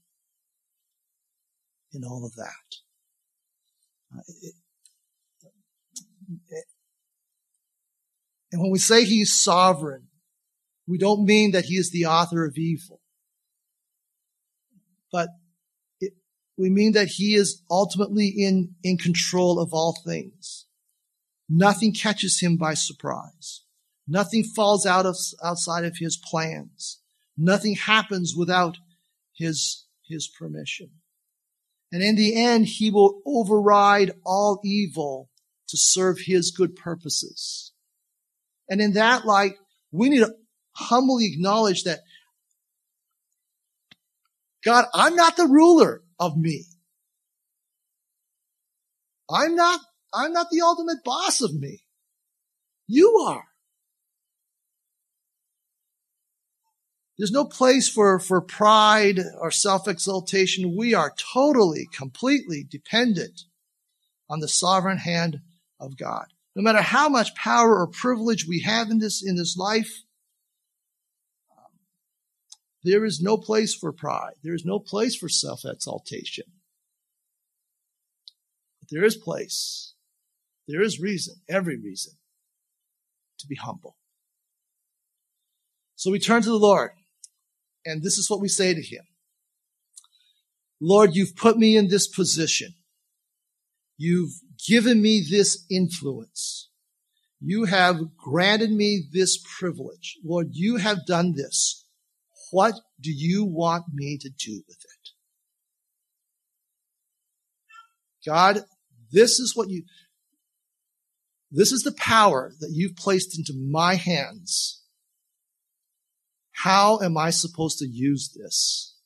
in 1.93 2.05
all 2.05 2.25
of 2.25 2.35
that. 2.35 2.77
Uh, 4.15 4.23
it, 4.43 4.55
it, 6.51 6.65
and 8.53 8.63
when 8.63 8.71
we 8.71 8.79
say 8.79 9.05
he's 9.05 9.33
sovereign, 9.33 10.09
we 10.87 10.99
don't 10.99 11.25
mean 11.25 11.53
that 11.53 11.67
he 11.67 11.75
is 11.75 11.91
the 11.91 12.07
author 12.07 12.45
of 12.45 12.57
evil. 12.57 13.01
But 15.13 15.29
it, 16.01 16.15
we 16.57 16.71
mean 16.71 16.93
that 16.93 17.09
he 17.09 17.35
is 17.35 17.63
ultimately 17.71 18.29
in, 18.29 18.75
in 18.83 18.97
control 18.97 19.61
of 19.61 19.73
all 19.73 19.99
things. 20.05 20.67
Nothing 21.49 21.93
catches 21.93 22.41
him 22.41 22.57
by 22.57 22.75
surprise. 22.75 23.65
Nothing 24.07 24.45
falls 24.45 24.87
out 24.87 25.05
of, 25.05 25.17
outside 25.45 25.85
of 25.85 25.99
his 25.99 26.17
plans. 26.17 27.01
Nothing 27.37 27.75
happens 27.75 28.35
without 28.37 28.79
his, 29.35 29.87
his 30.07 30.27
permission. 30.27 30.91
And 31.91 32.03
in 32.03 32.17
the 32.17 32.37
end, 32.37 32.67
he 32.67 32.91
will 32.91 33.23
override 33.25 34.13
all 34.25 34.61
evil 34.63 35.31
to 35.69 35.77
serve 35.77 36.19
his 36.21 36.51
good 36.51 36.77
purposes. 36.77 37.73
And 38.69 38.81
in 38.81 38.93
that 38.93 39.25
light, 39.25 39.55
we 39.91 40.11
need 40.11 40.21
to 40.21 40.35
humbly 40.73 41.27
acknowledge 41.27 41.85
that 41.85 42.01
God, 44.65 44.85
I'm 44.93 45.17
not 45.17 45.37
the 45.37 45.47
ruler 45.47 46.03
of 46.21 46.37
me. 46.37 46.67
I'm 49.31 49.55
not 49.55 49.81
I'm 50.13 50.33
not 50.33 50.49
the 50.51 50.63
ultimate 50.63 51.05
boss 51.05 51.41
of 51.43 51.55
me. 51.55 51.83
You 52.87 53.25
are. 53.27 53.48
There's 57.19 57.33
no 57.33 57.45
place 57.45 57.89
for, 57.89 58.19
for 58.21 58.41
pride 58.41 59.19
or 59.41 59.51
self-exaltation. 59.51 60.77
We 60.77 60.95
are 60.95 61.13
totally, 61.35 61.89
completely 61.93 62.65
dependent 62.69 63.43
on 64.31 64.41
the 64.41 64.49
sovereign 64.49 64.99
hand 64.99 65.41
of 65.81 65.97
God. 65.97 66.27
No 66.55 66.63
matter 66.63 66.83
how 66.83 67.09
much 67.09 67.35
power 67.35 67.79
or 67.79 67.89
privilege 67.89 68.47
we 68.47 68.61
have 68.61 68.91
in 68.91 68.99
this, 68.99 69.23
in 69.25 69.37
this 69.37 69.57
life, 69.57 70.03
there 72.85 73.05
is 73.05 73.21
no 73.21 73.37
place 73.37 73.75
for 73.75 73.93
pride. 73.93 74.35
There 74.45 74.55
is 74.55 74.65
no 74.65 74.79
place 74.79 75.17
for 75.17 75.29
self-exaltation. 75.29 76.45
But 78.81 78.89
there 78.91 79.05
is 79.05 79.17
place 79.17 79.95
there 80.69 80.83
is 80.83 81.01
reason, 81.01 81.37
every 81.49 81.77
reason, 81.77 82.13
to 83.39 83.47
be 83.47 83.57
humble. 83.57 83.97
So 85.97 86.11
we 86.11 86.21
turn 86.21 86.43
to 86.43 86.49
the 86.51 86.57
Lord, 86.57 86.91
and 87.89 88.03
this 88.03 88.19
is 88.19 88.31
what 88.31 88.41
we 88.41 88.49
say 88.49 88.75
to 88.75 88.83
Him. 88.83 89.05
Lord, 90.81 91.11
you've 91.15 91.37
put 91.37 91.59
me 91.59 91.77
in 91.77 91.89
this 91.89 92.07
position. 92.07 92.75
You've 93.97 94.33
given 94.67 95.03
me 95.03 95.25
this 95.29 95.65
influence. 95.71 96.71
You 97.41 97.65
have 97.65 98.17
granted 98.17 98.71
me 98.71 99.05
this 99.13 99.43
privilege. 99.59 100.19
Lord, 100.25 100.49
you 100.53 100.77
have 100.77 101.07
done 101.07 101.35
this. 101.35 101.87
What 102.51 102.75
do 103.01 103.11
you 103.13 103.45
want 103.45 103.85
me 103.93 104.19
to 104.21 104.29
do 104.29 104.63
with 104.67 104.79
it? 104.79 105.11
God, 108.27 108.61
this 109.13 109.39
is 109.39 109.57
what 109.57 109.69
you, 109.69 109.85
this 111.51 111.73
is 111.73 111.83
the 111.83 111.93
power 111.93 112.53
that 112.61 112.71
you've 112.73 112.97
placed 112.97 113.39
into 113.39 113.55
my 113.55 113.95
hands. 113.95 114.83
How 116.63 116.99
am 116.99 117.17
I 117.17 117.31
supposed 117.31 117.79
to 117.79 117.87
use 117.87 118.31
this 118.35 118.97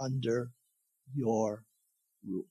under 0.00 0.52
your 1.12 1.64
rule? 2.24 2.46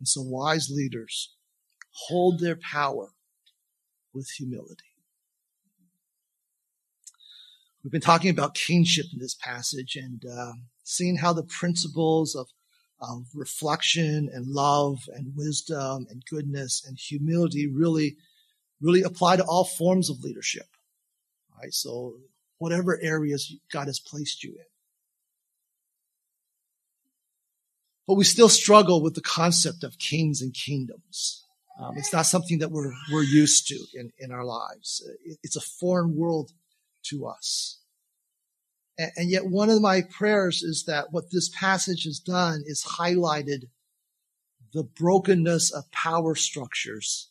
And 0.00 0.08
so 0.08 0.20
wise 0.20 0.68
leaders 0.68 1.36
hold 2.08 2.40
their 2.40 2.56
power 2.56 3.10
with 4.12 4.28
humility. 4.36 4.82
We've 7.84 7.92
been 7.92 8.00
talking 8.00 8.30
about 8.30 8.54
kingship 8.54 9.06
in 9.12 9.20
this 9.20 9.36
passage 9.36 9.94
and 9.94 10.24
uh, 10.24 10.52
seeing 10.82 11.18
how 11.18 11.32
the 11.32 11.44
principles 11.44 12.34
of 12.34 12.48
of 13.00 13.26
reflection 13.34 14.30
and 14.32 14.46
love 14.46 14.98
and 15.14 15.32
wisdom 15.34 16.06
and 16.08 16.22
goodness 16.30 16.84
and 16.86 16.96
humility 16.96 17.66
really, 17.66 18.16
really 18.82 19.02
apply 19.02 19.36
to 19.36 19.44
all 19.44 19.64
forms 19.64 20.10
of 20.10 20.22
leadership. 20.22 20.66
right? 21.60 21.72
So 21.72 22.16
whatever 22.58 22.98
areas 23.02 23.54
God 23.72 23.86
has 23.86 24.00
placed 24.00 24.44
you 24.44 24.50
in. 24.50 24.64
But 28.06 28.14
we 28.14 28.24
still 28.24 28.48
struggle 28.48 29.00
with 29.00 29.14
the 29.14 29.20
concept 29.20 29.84
of 29.84 29.98
kings 29.98 30.42
and 30.42 30.52
kingdoms. 30.52 31.44
Um, 31.80 31.96
it's 31.96 32.12
not 32.12 32.26
something 32.26 32.58
that 32.58 32.70
we're, 32.70 32.92
we're 33.10 33.22
used 33.22 33.68
to 33.68 33.78
in, 33.94 34.12
in 34.18 34.30
our 34.30 34.44
lives. 34.44 35.02
It's 35.42 35.56
a 35.56 35.60
foreign 35.60 36.16
world 36.16 36.52
to 37.04 37.26
us. 37.26 37.80
And, 38.98 39.10
and 39.16 39.30
yet 39.30 39.46
one 39.46 39.70
of 39.70 39.80
my 39.80 40.02
prayers 40.02 40.62
is 40.62 40.84
that 40.86 41.12
what 41.12 41.30
this 41.30 41.48
passage 41.48 42.04
has 42.04 42.18
done 42.18 42.62
is 42.66 42.84
highlighted 42.98 43.68
the 44.72 44.84
brokenness 44.84 45.70
of 45.70 45.90
power 45.90 46.34
structures 46.34 47.30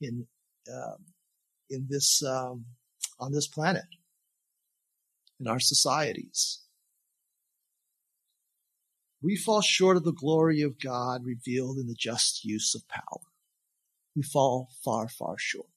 in, 0.00 0.26
um, 0.72 1.04
in 1.70 1.86
this, 1.88 2.22
um, 2.22 2.66
on 3.18 3.32
this 3.32 3.46
planet, 3.46 3.84
in 5.40 5.46
our 5.46 5.60
societies. 5.60 6.62
We 9.20 9.36
fall 9.36 9.62
short 9.62 9.96
of 9.96 10.04
the 10.04 10.12
glory 10.12 10.62
of 10.62 10.80
God 10.80 11.24
revealed 11.24 11.78
in 11.78 11.88
the 11.88 11.96
just 11.98 12.44
use 12.44 12.74
of 12.74 12.86
power 12.88 13.28
we 14.18 14.22
fall 14.24 14.68
far, 14.84 15.08
far 15.08 15.36
short. 15.38 15.68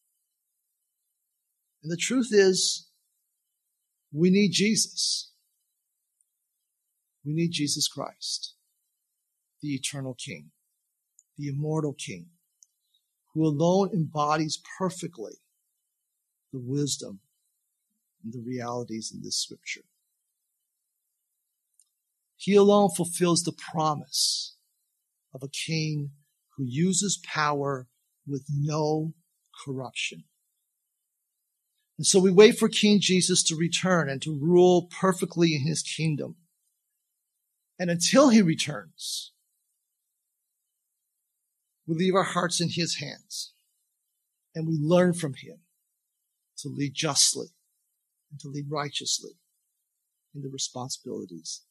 And 1.84 1.92
the 1.92 1.98
truth 1.98 2.30
is, 2.32 2.90
we 4.12 4.32
need 4.32 4.50
Jesus. 4.50 5.32
We 7.24 7.34
need 7.34 7.52
Jesus 7.52 7.88
Christ, 7.88 8.56
the 9.62 9.76
eternal 9.76 10.16
King, 10.16 10.50
the 11.38 11.50
immortal 11.50 11.94
King, 11.94 12.31
who 13.34 13.46
alone 13.46 13.90
embodies 13.94 14.62
perfectly 14.78 15.34
the 16.52 16.60
wisdom 16.60 17.20
and 18.24 18.34
the 18.34 18.42
realities 18.46 19.12
in 19.14 19.22
this 19.22 19.38
scripture. 19.38 19.86
He 22.36 22.56
alone 22.56 22.90
fulfills 22.96 23.44
the 23.44 23.54
promise 23.54 24.56
of 25.34 25.44
a 25.44 25.48
king 25.48 26.12
who 26.58 26.66
uses 26.66 27.22
power 27.24 27.88
with 28.28 28.46
no 28.52 29.14
corruption. 29.64 30.24
And 31.98 32.06
so 32.06 32.20
we 32.20 32.32
wait 32.32 32.58
for 32.58 32.68
King 32.68 33.00
Jesus 33.00 33.44
to 33.44 33.56
return 33.56 34.10
and 34.10 34.22
to 34.24 34.36
rule 34.36 34.90
perfectly 35.00 35.54
in 35.54 35.62
his 35.62 35.84
kingdom. 35.84 36.36
And 37.78 37.92
until 37.92 38.30
he 38.30 38.42
returns, 38.42 39.34
we 41.92 41.98
leave 41.98 42.16
our 42.16 42.24
hearts 42.24 42.62
in 42.62 42.70
his 42.70 42.98
hands 42.98 43.54
and 44.56 44.68
we 44.68 44.78
learn 44.82 45.14
from 45.14 45.34
him 45.34 45.58
to 46.58 46.70
lead 46.70 46.94
justly 46.94 47.48
and 48.32 48.40
to 48.40 48.48
lead 48.48 48.66
righteously 48.70 49.32
in 50.34 50.42
the 50.42 50.50
responsibilities 50.50 51.62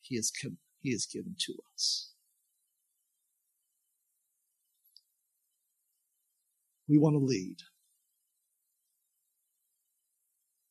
he 0.00 0.16
has, 0.16 0.32
he 0.80 0.92
has 0.92 1.06
given 1.06 1.34
to 1.38 1.54
us. 1.74 2.12
we 6.88 6.98
want 6.98 7.14
to 7.14 7.18
lead 7.18 7.58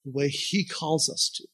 the 0.04 0.12
way 0.12 0.28
He 0.30 0.66
calls 0.66 1.10
us 1.10 1.30
to. 1.36 1.44
To, 1.44 1.50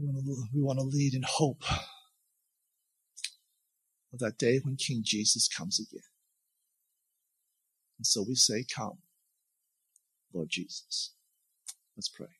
we 0.00 0.62
want 0.62 0.78
to 0.78 0.84
lead 0.84 1.14
in 1.14 1.22
hope 1.26 1.62
of 4.12 4.18
that 4.20 4.38
day 4.38 4.60
when 4.64 4.76
King 4.76 5.02
Jesus 5.04 5.48
comes 5.48 5.80
again. 5.80 6.02
And 7.98 8.06
so 8.06 8.24
we 8.26 8.34
say, 8.34 8.64
Come, 8.74 8.98
Lord 10.32 10.48
Jesus. 10.50 11.14
Let's 11.96 12.08
pray. 12.08 12.39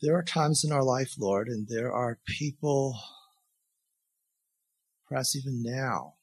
There 0.00 0.16
are 0.16 0.22
times 0.22 0.64
in 0.64 0.72
our 0.72 0.84
life, 0.84 1.14
Lord, 1.18 1.48
and 1.48 1.66
there 1.68 1.92
are 1.92 2.20
people, 2.24 2.98
perhaps 5.08 5.34
even 5.34 5.62
now, 5.62 6.14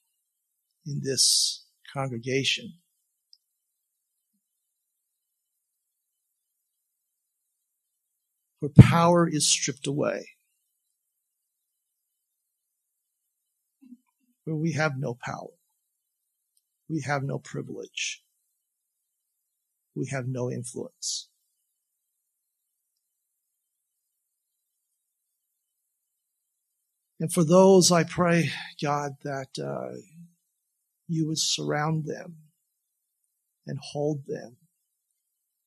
in 0.85 1.01
this 1.03 1.65
congregation 1.93 2.75
where 8.59 8.71
power 8.77 9.27
is 9.27 9.49
stripped 9.49 9.87
away, 9.87 10.25
where 14.45 14.55
we 14.55 14.71
have 14.73 14.93
no 14.97 15.17
power, 15.21 15.51
we 16.87 17.01
have 17.01 17.23
no 17.23 17.39
privilege, 17.39 18.23
we 19.95 20.07
have 20.07 20.27
no 20.27 20.49
influence. 20.49 21.27
And 27.19 27.31
for 27.31 27.43
those, 27.43 27.91
I 27.91 28.03
pray, 28.03 28.49
God, 28.81 29.13
that 29.23 29.57
uh, 29.57 29.95
you 31.07 31.27
would 31.27 31.39
surround 31.39 32.05
them 32.05 32.37
and 33.65 33.79
hold 33.81 34.25
them 34.27 34.57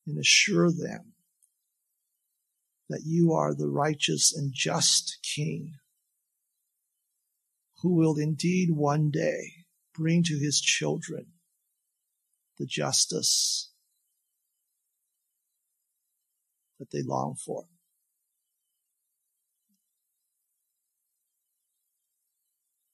and 0.05 0.19
assure 0.19 0.71
them 0.71 1.13
that 2.89 3.01
you 3.05 3.33
are 3.33 3.53
the 3.53 3.67
righteous 3.67 4.35
and 4.35 4.51
just 4.53 5.19
King 5.23 5.75
who 7.81 7.95
will 7.95 8.17
indeed 8.17 8.69
one 8.71 9.09
day 9.09 9.65
bring 9.93 10.23
to 10.23 10.37
his 10.37 10.59
children 10.59 11.27
the 12.57 12.65
justice 12.65 13.71
that 16.77 16.91
they 16.91 17.01
long 17.01 17.35
for. 17.35 17.65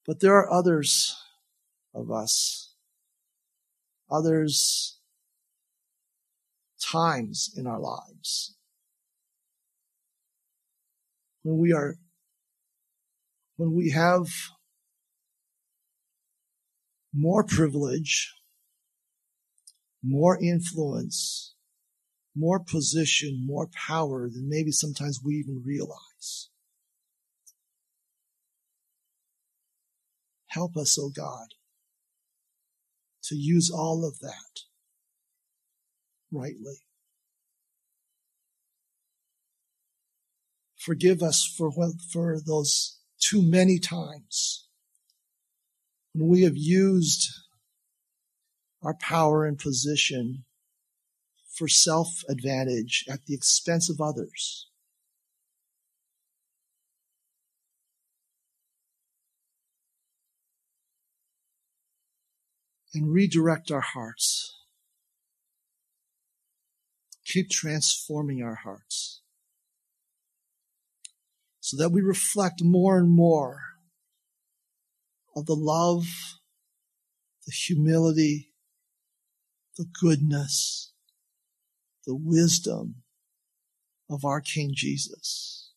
But 0.05 0.19
there 0.19 0.35
are 0.35 0.51
others 0.51 1.15
of 1.93 2.11
us, 2.11 2.73
others 4.09 4.99
times 6.79 7.51
in 7.57 7.65
our 7.65 7.79
lives 7.79 8.55
when 11.45 11.59
we 11.59 11.71
are, 11.71 11.95
when 13.55 13.73
we 13.73 13.91
have 13.91 14.27
more 17.13 17.43
privilege, 17.43 18.33
more 20.03 20.41
influence, 20.41 21.53
more 22.35 22.59
position, 22.59 23.45
more 23.45 23.69
power 23.87 24.27
than 24.27 24.49
maybe 24.49 24.71
sometimes 24.71 25.21
we 25.23 25.35
even 25.35 25.61
realize. 25.63 26.49
Help 30.55 30.77
us, 30.77 30.97
O 30.97 31.07
oh 31.07 31.09
God, 31.13 31.47
to 33.25 33.35
use 33.35 33.69
all 33.69 34.07
of 34.07 34.19
that 34.19 34.61
rightly. 36.31 36.77
Forgive 40.77 41.21
us 41.21 41.43
for, 41.57 41.71
for 42.09 42.39
those 42.39 42.99
too 43.19 43.41
many 43.41 43.79
times 43.79 44.69
when 46.13 46.29
we 46.29 46.43
have 46.43 46.55
used 46.55 47.29
our 48.81 48.95
power 49.01 49.45
and 49.45 49.59
position 49.59 50.45
for 51.53 51.67
self 51.67 52.23
advantage 52.29 53.03
at 53.09 53.25
the 53.25 53.33
expense 53.33 53.89
of 53.89 53.99
others. 53.99 54.69
And 62.95 63.11
redirect 63.11 63.71
our 63.71 63.81
hearts. 63.81 64.55
Keep 67.25 67.49
transforming 67.49 68.41
our 68.41 68.55
hearts 68.55 69.21
so 71.59 71.77
that 71.77 71.89
we 71.89 72.01
reflect 72.01 72.63
more 72.63 72.97
and 72.97 73.09
more 73.09 73.59
of 75.35 75.47
the 75.47 75.55
love, 75.55 76.05
the 77.45 77.51
humility, 77.51 78.51
the 79.75 79.85
goodness, 79.99 80.93
the 82.05 82.15
wisdom 82.15 82.97
of 84.09 84.23
our 84.23 84.41
King 84.41 84.73
Jesus. 84.73 85.71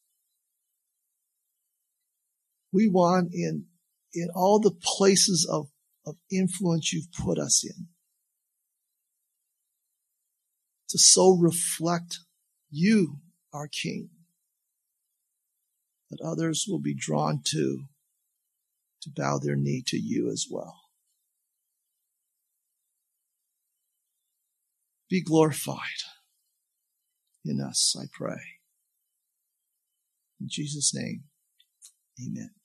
We 2.70 2.86
want 2.86 3.30
in, 3.32 3.64
in 4.12 4.28
all 4.34 4.60
the 4.60 4.76
places 4.78 5.48
of, 5.50 5.68
of 6.08 6.16
influence 6.30 6.92
you've 6.92 7.12
put 7.12 7.38
us 7.38 7.64
in 7.64 7.88
to 10.88 10.98
so 10.98 11.30
reflect 11.30 12.20
you, 12.70 13.18
our 13.52 13.68
King, 13.68 14.08
that 16.10 16.20
others 16.24 16.64
will 16.66 16.78
be 16.78 16.94
drawn 16.94 17.40
to, 17.44 17.84
to 19.02 19.10
bow 19.14 19.38
their 19.38 19.56
knee 19.56 19.82
to 19.86 19.98
you 19.98 20.30
as 20.30 20.46
well. 20.50 20.76
Be 25.10 25.22
glorified 25.22 25.78
in 27.44 27.60
us, 27.60 27.96
I 27.98 28.06
pray. 28.12 28.40
In 30.40 30.48
Jesus' 30.48 30.94
name, 30.94 31.24
amen. 32.22 32.57